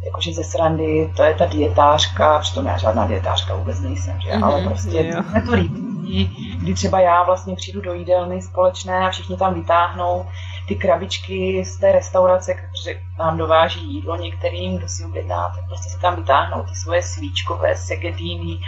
jakože 0.06 0.34
ze 0.34 0.44
srandy, 0.44 1.14
to 1.16 1.24
je 1.24 1.34
ta 1.34 1.46
dietářka, 1.46 2.40
přitom 2.40 2.66
já 2.66 2.78
žádná 2.78 3.08
dietářka 3.08 3.56
vůbec 3.56 3.80
nejsem, 3.80 4.22
že? 4.22 4.30
Mm-hmm, 4.30 4.46
ale 4.46 4.64
prostě 4.64 5.08
jo. 5.08 5.24
to 5.46 5.54
líbí. 5.54 5.92
kdy, 6.02 6.26
kdy 6.58 6.74
třeba 6.74 7.00
já 7.00 7.24
vlastně 7.24 7.56
přijdu 7.56 7.82
do 7.82 7.94
jídelny 7.94 8.42
společné 8.42 8.98
a 8.98 9.10
všichni 9.10 9.38
tam 9.38 9.54
vytáhnou 9.54 10.26
ty 10.68 10.76
krabičky 10.76 11.66
z 11.66 11.78
té 11.78 11.92
restaurace, 11.92 12.56
protože 12.72 13.02
nám 13.20 13.38
dováží 13.38 13.94
jídlo 13.94 14.18
některým, 14.18 14.78
kdo 14.78 14.88
si 14.88 15.06
objedná, 15.06 15.50
tak 15.56 15.68
prostě 15.68 15.90
si 15.90 16.00
tam 16.00 16.16
vytáhnou 16.16 16.64
ty 16.64 16.76
svoje 16.76 17.04
svíčkové 17.04 17.76
segedíny 17.78 18.60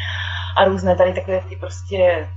a 0.55 0.65
různé 0.65 0.95
tady 0.95 1.13
takové 1.13 1.41
ty 1.49 1.55
prostě 1.55 2.29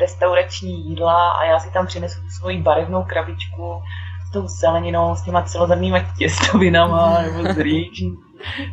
restaurační 0.00 0.88
jídla 0.88 1.30
a 1.30 1.44
já 1.44 1.58
si 1.58 1.70
tam 1.70 1.86
přinesu 1.86 2.20
tu 2.20 2.28
svoji 2.28 2.62
barevnou 2.62 3.02
krabičku 3.02 3.82
s 4.28 4.30
tou 4.32 4.48
zeleninou, 4.48 5.16
s 5.16 5.22
těma 5.22 5.42
celozemnýma 5.42 5.98
těstovinama 6.18 7.22
nebo 7.22 7.52
z 7.52 7.58
rýží. 7.58 8.16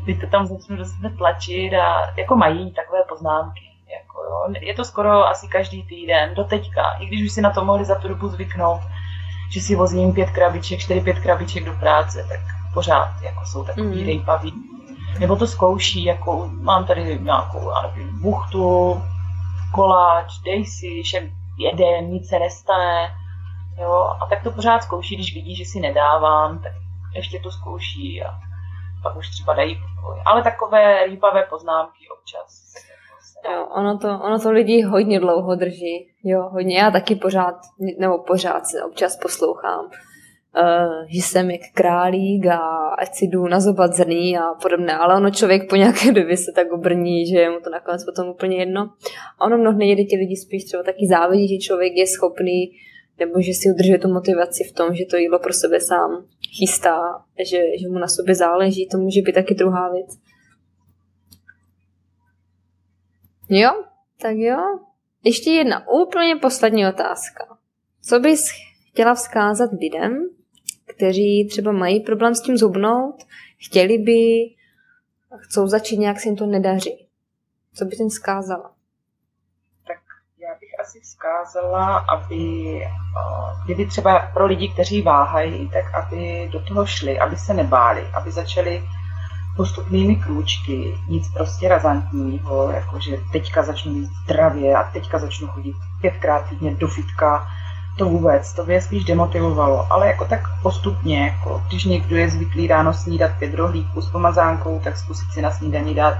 Teď 0.05 0.21
to 0.21 0.27
tam 0.27 0.45
začnu 0.45 0.75
do 0.77 0.85
sebe 0.85 1.09
tlačit 1.17 1.73
a 1.73 2.13
jako 2.17 2.35
mají 2.35 2.71
takové 2.71 2.99
poznámky. 3.09 3.61
Jako 3.91 4.23
jo. 4.23 4.53
Je 4.61 4.73
to 4.73 4.85
skoro 4.85 5.27
asi 5.27 5.47
každý 5.47 5.83
týden, 5.83 6.35
do 6.35 6.43
teďka, 6.43 6.81
i 6.99 7.05
když 7.05 7.25
už 7.25 7.31
si 7.31 7.41
na 7.41 7.49
to 7.49 7.65
mohli 7.65 7.85
za 7.85 7.95
tu 7.95 8.07
dobu 8.07 8.27
zvyknout, 8.27 8.81
že 9.51 9.61
si 9.61 9.75
vozím 9.75 10.13
pět 10.13 10.29
krabiček, 10.29 10.79
čtyři, 10.79 11.01
pět 11.01 11.19
krabiček 11.19 11.65
do 11.65 11.73
práce, 11.73 12.25
tak 12.29 12.39
pořád 12.73 13.11
jako 13.21 13.45
jsou 13.45 13.63
takový 13.63 14.01
mm. 14.01 14.05
rejpaví. 14.05 14.53
Nebo 15.19 15.35
to 15.35 15.47
zkouší, 15.47 16.05
jako 16.05 16.49
mám 16.61 16.85
tady 16.85 17.19
nějakou, 17.21 17.69
já 17.69 17.81
nevím, 17.87 18.21
buchtu, 18.21 19.01
koláč, 19.75 20.39
dej 20.45 20.65
si, 20.65 21.01
všem 21.03 21.31
jeden, 21.59 22.05
nic 22.11 22.29
se 22.29 22.39
nestane. 22.39 23.13
Jo? 23.81 24.15
A 24.21 24.27
tak 24.29 24.43
to 24.43 24.51
pořád 24.51 24.83
zkouší, 24.83 25.15
když 25.15 25.33
vidí, 25.33 25.55
že 25.55 25.65
si 25.65 25.79
nedávám, 25.79 26.59
tak 26.59 26.71
ještě 27.15 27.39
to 27.39 27.51
zkouší 27.51 28.23
a 28.23 28.39
pak 29.03 29.17
už 29.17 29.29
třeba 29.29 29.53
dají 29.53 29.75
pokoj. 29.75 30.21
Ale 30.25 30.43
takové 30.43 31.05
rýpavé 31.05 31.43
poznámky 31.43 32.07
občas. 32.19 32.73
Jo, 33.53 33.67
ono 33.75 33.97
to, 33.97 34.07
ono 34.07 34.39
to 34.39 34.51
lidi 34.51 34.81
hodně 34.81 35.19
dlouho 35.19 35.55
drží. 35.55 36.07
Jo, 36.23 36.49
hodně. 36.51 36.79
Já 36.79 36.91
taky 36.91 37.15
pořád, 37.15 37.55
nebo 37.99 38.17
pořád 38.17 38.65
se 38.65 38.83
občas 38.83 39.17
poslouchám, 39.17 39.89
uh, 40.57 41.05
že 41.07 41.21
jsem 41.21 41.51
jak 41.51 41.61
králík 41.73 42.45
a 42.45 42.57
ať 42.99 43.15
si 43.15 43.25
jdu 43.25 43.47
nazobat 43.47 43.93
zrní 43.93 44.37
a 44.37 44.53
podobné. 44.61 44.97
Ale 44.97 45.15
ono 45.15 45.31
člověk 45.31 45.69
po 45.69 45.75
nějaké 45.75 46.11
době 46.19 46.37
se 46.37 46.51
tak 46.55 46.71
obrní, 46.71 47.27
že 47.27 47.39
je 47.39 47.49
mu 47.49 47.59
to 47.59 47.69
nakonec 47.69 48.05
potom 48.05 48.29
úplně 48.29 48.57
jedno. 48.57 48.81
A 49.39 49.45
ono 49.45 49.57
mnohdy 49.57 49.85
někdy 49.85 50.05
ti 50.05 50.15
lidi 50.15 50.35
spíš 50.35 50.63
třeba 50.63 50.83
taky 50.83 51.07
závidí, 51.09 51.47
že 51.47 51.65
člověk 51.67 51.93
je 51.95 52.07
schopný 52.07 52.71
nebo 53.19 53.41
že 53.41 53.53
si 53.53 53.69
udržuje 53.73 53.99
tu 53.99 54.07
motivaci 54.07 54.63
v 54.63 54.73
tom, 54.73 54.95
že 54.95 55.05
to 55.05 55.17
jídlo 55.17 55.39
pro 55.39 55.53
sebe 55.53 55.79
sám 55.79 56.25
chystá, 56.59 57.25
že, 57.49 57.57
že 57.79 57.89
mu 57.89 57.99
na 57.99 58.07
sobě 58.07 58.35
záleží, 58.35 58.87
to 58.87 58.97
může 58.97 59.21
být 59.21 59.33
taky 59.33 59.53
druhá 59.53 59.91
věc. 59.91 60.09
Jo, 63.49 63.69
tak 64.21 64.35
jo. 64.35 64.57
Ještě 65.23 65.51
jedna 65.51 65.87
úplně 65.87 66.35
poslední 66.35 66.87
otázka. 66.87 67.57
Co 68.01 68.19
bys 68.19 68.49
chtěla 68.91 69.13
vzkázat 69.13 69.69
lidem, 69.81 70.29
kteří 70.95 71.47
třeba 71.51 71.71
mají 71.71 71.99
problém 71.99 72.35
s 72.35 72.41
tím 72.41 72.57
zubnout, 72.57 73.23
chtěli 73.65 73.97
by, 73.97 74.19
chcou 75.37 75.67
začít, 75.67 75.97
nějak 75.97 76.19
se 76.19 76.27
jim 76.27 76.35
to 76.35 76.45
nedaří? 76.45 77.07
Co 77.73 77.85
bys 77.85 77.99
jim 77.99 78.09
vzkázala? 78.09 78.71
Tak 79.87 79.97
já 80.39 80.49
bych 80.59 80.79
asi 80.79 80.99
vzkázala, 80.99 81.97
aby, 81.97 82.81
kdyby 83.65 83.85
třeba 83.85 84.31
pro 84.33 84.45
lidi, 84.45 84.69
kteří 84.69 85.01
váhají, 85.01 85.69
tak 85.69 85.93
aby 85.93 86.49
do 86.51 86.65
toho 86.65 86.85
šli, 86.85 87.19
aby 87.19 87.37
se 87.37 87.53
nebáli, 87.53 88.07
aby 88.13 88.31
začali 88.31 88.83
postupnými 89.55 90.15
krůčky, 90.15 90.97
nic 91.09 91.33
prostě 91.33 91.67
razantního, 91.67 92.71
jako 92.71 92.99
že 92.99 93.17
teďka 93.31 93.63
začnu 93.63 93.93
jít 93.93 94.09
zdravě 94.23 94.75
a 94.75 94.91
teďka 94.91 95.19
začnu 95.19 95.47
chodit 95.47 95.75
pětkrát 96.01 96.49
týdně 96.49 96.75
do 96.75 96.87
fitka, 96.87 97.47
to 97.97 98.05
vůbec, 98.05 98.53
to 98.53 98.71
je 98.71 98.81
spíš 98.81 99.03
demotivovalo, 99.03 99.87
ale 99.93 100.07
jako 100.07 100.25
tak 100.25 100.41
postupně, 100.61 101.25
jako 101.25 101.63
když 101.67 101.85
někdo 101.85 102.15
je 102.15 102.29
zvyklý 102.29 102.67
ráno 102.67 102.93
snídat 102.93 103.31
pět 103.39 103.53
rohlíků 103.53 104.01
s 104.01 104.11
pomazánkou, 104.11 104.81
tak 104.83 104.97
zkusit 104.97 105.31
si 105.31 105.41
na 105.41 105.51
snídaní 105.51 105.95
dát 105.95 106.17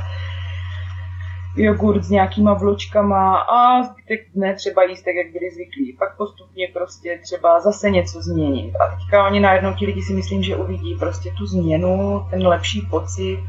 jogurt 1.56 2.04
s 2.04 2.10
nějakýma 2.10 2.54
vločkama 2.54 3.38
a 3.38 3.84
zbytek 3.84 4.20
dne 4.36 4.56
třeba 4.56 4.84
jíst 4.84 5.04
tak, 5.04 5.16
jak 5.16 5.32
byli 5.32 5.52
zvyklí. 5.54 5.96
Pak 6.00 6.18
postupně 6.18 6.68
prostě 6.74 7.20
třeba 7.24 7.60
zase 7.60 7.90
něco 7.90 8.22
změnit. 8.22 8.76
A 8.76 8.96
teďka 8.96 9.28
oni 9.28 9.40
najednou 9.40 9.74
ti 9.74 9.86
lidi 9.86 10.02
si 10.02 10.14
myslím, 10.14 10.44
že 10.44 10.56
uvidí 10.56 10.96
prostě 11.00 11.32
tu 11.38 11.46
změnu, 11.46 12.28
ten 12.30 12.48
lepší 12.48 12.82
pocit. 12.82 13.40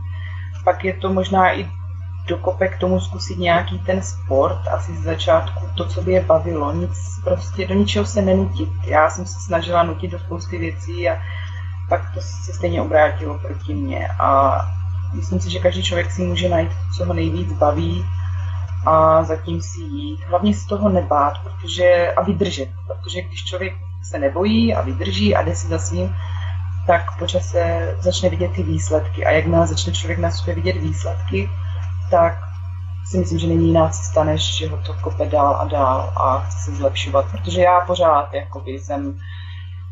Pak 0.65 0.85
je 0.85 0.95
to 0.95 1.13
možná 1.13 1.53
i 1.53 1.67
dokope 2.27 2.69
k 2.69 2.79
tomu 2.79 3.01
zkusit 3.01 3.39
nějaký 3.39 3.79
ten 3.79 4.03
sport, 4.03 4.69
asi 4.69 4.97
z 4.97 5.03
začátku 5.03 5.67
to, 5.75 5.89
co 5.89 6.03
by 6.03 6.13
je 6.13 6.21
bavilo, 6.21 6.73
nic 6.73 7.21
prostě 7.25 7.67
do 7.67 7.75
ničeho 7.75 8.07
se 8.07 8.23
nenutit. 8.23 8.69
Já 8.85 9.11
jsem 9.11 9.27
se 9.27 9.41
snažila 9.41 9.83
nutit 9.83 10.11
do 10.11 10.19
spousty 10.19 10.59
věcí 10.59 11.09
a 11.09 11.23
pak 11.89 12.15
to 12.15 12.21
se 12.21 12.53
stejně 12.53 12.83
obrátilo 12.83 13.39
proti 13.39 13.75
mně. 13.75 14.09
A 14.09 14.61
myslím 15.15 15.41
si, 15.41 15.51
že 15.51 15.59
každý 15.59 15.83
člověk 15.83 16.13
si 16.13 16.23
může 16.23 16.49
najít, 16.49 16.73
co 16.97 17.05
ho 17.05 17.15
nejvíc 17.15 17.53
baví 17.53 18.05
a 18.87 19.25
zatím 19.25 19.63
si 19.63 19.81
jít. 19.81 20.21
Hlavně 20.27 20.55
z 20.55 20.67
toho 20.67 20.89
nebát 20.89 21.35
protože, 21.45 22.13
a 22.17 22.23
vydržet, 22.23 22.69
protože 22.87 23.23
když 23.23 23.45
člověk 23.45 23.75
se 24.03 24.19
nebojí 24.19 24.75
a 24.75 24.81
vydrží 24.81 25.35
a 25.35 25.43
jde 25.43 25.55
si 25.55 25.67
za 25.67 25.79
svým, 25.79 26.17
tak 26.87 27.19
po 27.19 27.27
čase 27.27 27.95
začne 28.01 28.29
vidět 28.29 28.53
ty 28.53 28.63
výsledky. 28.63 29.27
A 29.27 29.31
jakmile 29.31 29.67
začne 29.67 29.93
člověk 29.93 30.19
na 30.19 30.31
sobě 30.31 30.55
vidět 30.55 30.77
výsledky, 30.77 31.51
tak 32.13 32.39
si 33.05 33.19
myslím, 33.19 33.39
že 33.39 33.47
není 33.47 33.67
jiná 33.67 33.89
cesta, 33.89 34.25
než 34.25 34.57
že 34.57 34.69
ho 34.69 34.79
to 34.87 34.95
kope 35.03 35.27
dál 35.27 35.57
a 35.61 35.65
dál 35.65 36.13
a 36.17 36.39
chce 36.39 36.59
se 36.59 36.77
zlepšovat. 36.77 37.25
Protože 37.31 37.61
já 37.61 37.81
pořád 37.81 38.35
jakoby, 38.35 38.71
jsem 38.71 39.19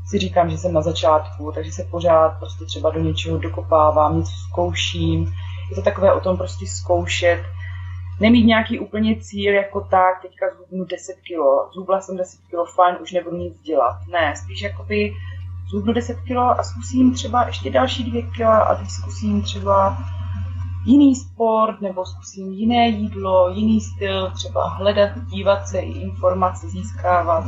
si 0.07 0.19
říkám, 0.19 0.51
že 0.51 0.59
jsem 0.59 0.73
na 0.73 0.83
začátku, 0.83 1.53
takže 1.53 1.73
se 1.73 1.85
pořád 1.91 2.39
prostě 2.39 2.65
třeba 2.65 2.91
do 2.91 3.01
něčeho 3.01 3.39
dokopávám, 3.39 4.19
něco 4.19 4.33
zkouším. 4.49 5.35
Je 5.71 5.77
to 5.77 5.83
takové 5.83 6.13
o 6.13 6.21
tom 6.21 6.37
prostě 6.37 6.67
zkoušet, 6.67 7.43
nemít 8.21 8.47
nějaký 8.47 8.79
úplně 8.79 9.21
cíl 9.21 9.55
jako 9.55 9.81
tak, 9.81 10.23
teďka 10.23 10.47
zhubnu 10.57 10.85
10 10.85 11.13
kg, 11.13 11.73
zhubla 11.75 12.01
jsem 12.01 12.17
10 12.17 12.41
kg, 12.41 12.75
fajn, 12.75 12.97
už 13.03 13.13
nebudu 13.13 13.37
nic 13.37 13.61
dělat. 13.61 13.97
Ne, 14.13 14.37
spíš 14.37 14.63
jakoby 14.63 15.15
zhubnu 15.71 15.93
10 15.93 16.17
kg 16.21 16.37
a 16.37 16.63
zkusím 16.63 17.15
třeba 17.15 17.47
ještě 17.47 17.71
další 17.71 18.11
2 18.11 18.23
kg 18.33 18.41
a 18.41 18.75
teď 18.75 18.91
zkusím 18.91 19.43
třeba 19.43 19.99
jiný 20.85 21.17
sport 21.17 21.81
nebo 21.81 22.07
zkusím 22.07 22.53
jiné 22.53 22.89
jídlo, 22.89 23.51
jiný 23.55 23.81
styl, 23.81 24.31
třeba 24.31 24.69
hledat, 24.69 25.11
dívat 25.27 25.69
se 25.69 25.79
i 25.79 25.91
informace, 25.91 26.69
získávat 26.69 27.45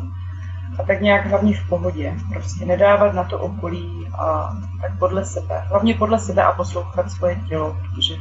a 0.78 0.82
tak 0.82 1.00
nějak 1.00 1.26
hlavně 1.26 1.56
v 1.56 1.68
pohodě. 1.68 2.14
Prostě 2.32 2.66
nedávat 2.66 3.14
na 3.14 3.24
to 3.24 3.38
okolí 3.38 4.08
a 4.18 4.56
tak 4.80 4.98
podle 4.98 5.24
sebe. 5.24 5.64
Hlavně 5.68 5.94
podle 5.94 6.18
sebe 6.18 6.42
a 6.42 6.52
poslouchat 6.52 7.10
svoje 7.10 7.40
tělo, 7.48 7.76
protože 7.80 8.14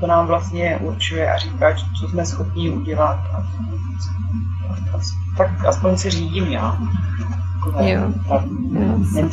to 0.00 0.06
nám 0.06 0.26
vlastně 0.26 0.78
určuje 0.82 1.32
a 1.32 1.38
říká, 1.38 1.74
co 2.00 2.08
jsme 2.08 2.26
schopni 2.26 2.70
udělat. 2.70 3.20
A, 3.32 3.36
a, 4.94 5.00
tak 5.36 5.64
aspoň 5.64 5.96
se 5.96 6.10
řídím 6.10 6.44
já. 6.44 6.78
Takové, 7.64 7.90
jo. 7.90 8.02
Tak, 8.28 8.42
jo, 8.70 9.28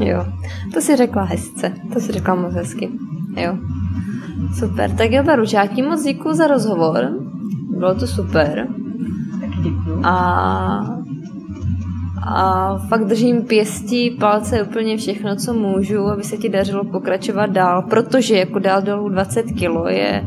Jo, 0.00 0.26
to 0.74 0.80
si 0.80 0.96
řekla 0.96 1.22
hezce, 1.22 1.72
to 1.92 2.00
si 2.00 2.12
řekla 2.12 2.34
moc 2.34 2.54
hezky. 2.54 2.90
Jo. 3.36 3.56
Super, 4.58 4.90
tak 4.90 5.12
jo, 5.12 5.22
Baruč, 5.22 5.52
já 5.52 5.66
ti 5.66 5.82
moc 5.82 6.02
děkuji 6.02 6.34
za 6.34 6.46
rozhovor. 6.46 7.10
Bylo 7.78 7.94
to 7.94 8.06
super. 8.06 8.68
A, 10.02 10.16
a 12.22 12.76
fakt 12.88 13.04
držím 13.04 13.42
pěstí, 13.42 14.10
palce, 14.10 14.62
úplně 14.62 14.96
všechno, 14.96 15.36
co 15.36 15.54
můžu, 15.54 16.00
aby 16.00 16.24
se 16.24 16.36
ti 16.36 16.48
dařilo 16.48 16.84
pokračovat 16.84 17.46
dál, 17.46 17.82
protože 17.82 18.36
jako 18.36 18.58
dál 18.58 18.82
dolů 18.82 19.08
20 19.08 19.42
kilo 19.42 19.88
je, 19.88 20.26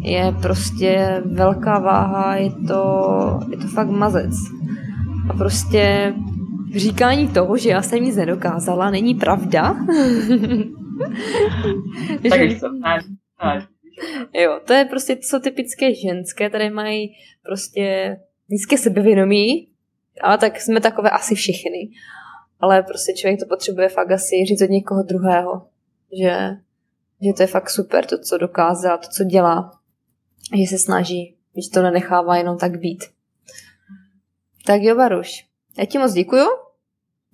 je 0.00 0.34
prostě 0.42 1.22
velká 1.24 1.78
váha, 1.78 2.36
je 2.36 2.50
to, 2.68 3.40
je 3.50 3.56
to 3.56 3.66
fakt 3.66 3.90
mazec. 3.90 4.34
A 5.28 5.32
prostě 5.32 6.14
říkání 6.76 7.28
toho, 7.28 7.56
že 7.56 7.70
já 7.70 7.82
jsem 7.82 8.04
nic 8.04 8.16
nedokázala, 8.16 8.90
není 8.90 9.14
pravda. 9.14 9.76
tak 12.30 12.40
to, 12.60 12.68
Jo, 14.32 14.60
to 14.64 14.72
je 14.72 14.84
prostě, 14.84 15.16
to 15.16 15.22
jsou 15.22 15.38
typické 15.38 15.94
ženské, 15.94 16.48
které 16.48 16.70
mají 16.70 17.14
prostě 17.42 18.16
nízké 18.48 18.78
sebevědomí, 18.78 19.68
ale 20.20 20.38
tak 20.38 20.60
jsme 20.60 20.80
takové 20.80 21.10
asi 21.10 21.34
všichni. 21.34 21.90
Ale 22.60 22.82
prostě 22.82 23.12
člověk 23.12 23.40
to 23.40 23.46
potřebuje 23.46 23.88
fakt 23.88 24.10
asi 24.10 24.44
říct 24.44 24.62
od 24.62 24.70
někoho 24.70 25.02
druhého, 25.02 25.66
že, 26.22 26.56
že 27.26 27.32
to 27.36 27.42
je 27.42 27.46
fakt 27.46 27.70
super, 27.70 28.06
to, 28.06 28.18
co 28.18 28.38
dokázal, 28.38 28.98
to, 28.98 29.08
co 29.08 29.24
dělá, 29.24 29.70
že 30.60 30.66
se 30.66 30.78
snaží, 30.78 31.36
že 31.56 31.70
to 31.70 31.82
nenechává 31.82 32.36
jenom 32.36 32.58
tak 32.58 32.78
být. 32.78 33.04
Tak 34.66 34.82
jo, 34.82 34.96
Baruš, 34.96 35.46
já 35.78 35.84
ti 35.84 35.98
moc 35.98 36.12
děkuju, 36.12 36.46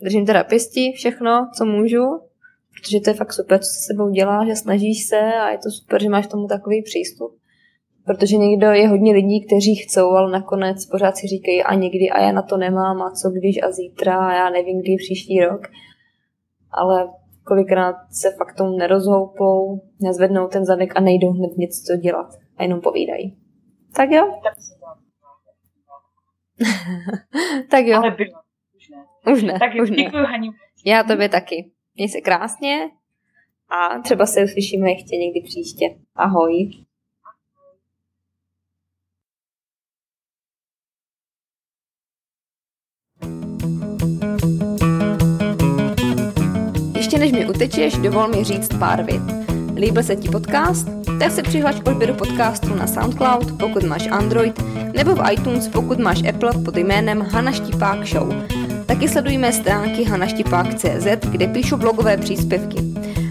držím 0.02 0.26
teda 0.26 0.44
pěstí, 0.44 0.92
všechno, 0.92 1.50
co 1.56 1.64
můžu, 1.64 2.29
protože 2.80 3.00
to 3.00 3.10
je 3.10 3.14
fakt 3.14 3.32
super, 3.32 3.58
co 3.58 3.64
se 3.64 3.86
sebou 3.86 4.10
dělá, 4.10 4.46
že 4.46 4.56
snažíš 4.56 5.06
se 5.06 5.20
a 5.20 5.50
je 5.50 5.58
to 5.58 5.70
super, 5.70 6.02
že 6.02 6.08
máš 6.08 6.26
tomu 6.26 6.46
takový 6.46 6.82
přístup. 6.82 7.36
Protože 8.04 8.36
někdo 8.36 8.66
je 8.66 8.88
hodně 8.88 9.12
lidí, 9.12 9.46
kteří 9.46 9.74
chcou, 9.74 10.10
ale 10.10 10.32
nakonec 10.32 10.86
pořád 10.86 11.16
si 11.16 11.26
říkají 11.26 11.62
a 11.62 11.74
někdy 11.74 12.10
a 12.10 12.22
já 12.22 12.32
na 12.32 12.42
to 12.42 12.56
nemám 12.56 13.02
a 13.02 13.10
co 13.10 13.30
když 13.30 13.62
a 13.62 13.70
zítra 13.70 14.26
a 14.26 14.32
já 14.32 14.50
nevím, 14.50 14.80
kdy 14.80 14.96
příští 14.96 15.40
rok. 15.40 15.60
Ale 16.70 17.08
kolikrát 17.44 17.96
se 18.10 18.30
fakt 18.38 18.56
tomu 18.56 18.76
nerozhoupou, 18.76 19.80
nezvednou 20.02 20.48
ten 20.48 20.64
zadek 20.64 20.96
a 20.96 21.00
nejdou 21.00 21.30
hned 21.30 21.56
něco 21.56 21.96
dělat 21.96 22.26
a 22.56 22.62
jenom 22.62 22.80
povídají. 22.80 23.36
Tak 23.96 24.10
jo? 24.10 24.34
tak 27.70 27.86
jo. 27.86 27.98
Ale 28.02 28.10
bylo. 28.10 28.40
Už 28.76 28.88
ne. 28.88 29.32
Už 29.32 29.42
ne. 29.42 29.58
Tak 29.58 29.74
jo, 29.74 29.82
už 29.82 29.90
ne. 29.90 29.96
děkuji, 29.96 30.24
Hani. 30.24 30.50
Já 30.84 31.02
tobě 31.02 31.28
taky. 31.28 31.70
Měj 31.94 32.08
se 32.08 32.20
krásně 32.20 32.90
a 33.68 33.98
třeba 33.98 34.26
se 34.26 34.44
uslyšíme 34.44 34.90
ještě 34.90 35.16
někdy 35.16 35.40
příště. 35.44 35.84
Ahoj. 36.14 36.70
Ještě 46.96 47.18
než 47.18 47.32
mi 47.32 47.48
utečeš, 47.50 47.94
dovol 47.94 48.28
mi 48.28 48.44
říct 48.44 48.68
pár 48.78 49.04
vět. 49.04 49.22
Líbil 49.76 50.02
se 50.02 50.16
ti 50.16 50.28
podcast? 50.28 50.88
Tak 51.20 51.32
se 51.32 51.42
přihlaš 51.42 51.80
k 51.80 51.88
odběru 51.88 52.14
podcastu 52.14 52.74
na 52.74 52.86
SoundCloud, 52.86 53.58
pokud 53.58 53.82
máš 53.82 54.06
Android, 54.06 54.58
nebo 54.96 55.14
v 55.14 55.32
iTunes, 55.32 55.68
pokud 55.68 55.98
máš 55.98 56.22
Apple 56.28 56.50
pod 56.64 56.76
jménem 56.76 57.20
Hana 57.20 57.52
Štipák 57.52 58.06
Show. 58.06 58.59
Taky 58.90 59.08
sleduj 59.08 59.38
mé 59.38 59.52
stránky 59.52 60.04
hanaštipák.cz, 60.04 61.06
kde 61.30 61.48
píšu 61.48 61.76
blogové 61.76 62.16
příspěvky. 62.16 62.76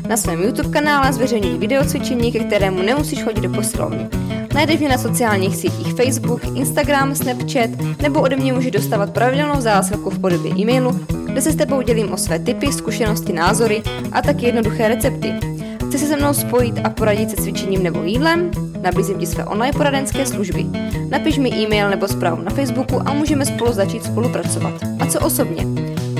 Na 0.07 0.17
svém 0.17 0.41
YouTube 0.41 0.69
kanále 0.69 1.13
zveřejňuji 1.13 1.57
videocvičení, 1.57 2.31
ke 2.31 2.39
kterému 2.39 2.81
nemusíš 2.81 3.23
chodit 3.23 3.41
do 3.41 3.49
posilovny. 3.49 4.07
Najdeš 4.53 4.79
mě 4.79 4.89
na 4.89 4.97
sociálních 4.97 5.55
sítích 5.55 5.93
Facebook, 5.93 6.41
Instagram, 6.55 7.15
Snapchat 7.15 7.69
nebo 8.01 8.21
ode 8.21 8.35
mě 8.35 8.53
můžeš 8.53 8.71
dostávat 8.71 9.13
pravidelnou 9.13 9.61
zásilku 9.61 10.09
v 10.09 10.19
podobě 10.19 10.51
e-mailu, 10.59 10.99
kde 11.25 11.41
se 11.41 11.51
s 11.51 11.55
tebou 11.55 11.81
dělím 11.81 12.11
o 12.11 12.17
své 12.17 12.39
tipy, 12.39 12.73
zkušenosti, 12.73 13.33
názory 13.33 13.83
a 14.11 14.21
taky 14.21 14.45
jednoduché 14.45 14.87
recepty. 14.87 15.58
Chci 15.89 15.99
se 15.99 16.07
se 16.07 16.15
mnou 16.15 16.33
spojit 16.33 16.75
a 16.83 16.89
poradit 16.89 17.29
se 17.29 17.35
cvičením 17.35 17.83
nebo 17.83 18.03
jídlem? 18.03 18.51
Nabízím 18.81 19.19
ti 19.19 19.25
své 19.25 19.45
online 19.45 19.73
poradenské 19.77 20.25
služby. 20.25 20.65
Napiš 21.09 21.37
mi 21.37 21.49
e-mail 21.49 21.89
nebo 21.89 22.07
zprávu 22.07 22.41
na 22.41 22.51
Facebooku 22.51 23.01
a 23.05 23.13
můžeme 23.13 23.45
spolu 23.45 23.73
začít 23.73 24.03
spolupracovat. 24.03 24.73
A 24.99 25.05
co 25.05 25.19
osobně? 25.19 25.65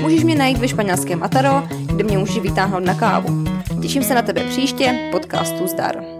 Můžeš 0.00 0.24
mě 0.24 0.36
najít 0.36 0.58
ve 0.58 0.68
španělském 0.68 1.22
Ataro, 1.22 1.62
kde 1.86 2.04
mě 2.04 2.18
můžeš 2.18 2.38
vytáhnout 2.38 2.84
na 2.84 2.94
kávu. 2.94 3.44
Těším 3.82 4.02
se 4.02 4.14
na 4.14 4.22
tebe 4.22 4.44
příště, 4.44 5.08
podcastu 5.12 5.66
Zdar. 5.66 6.19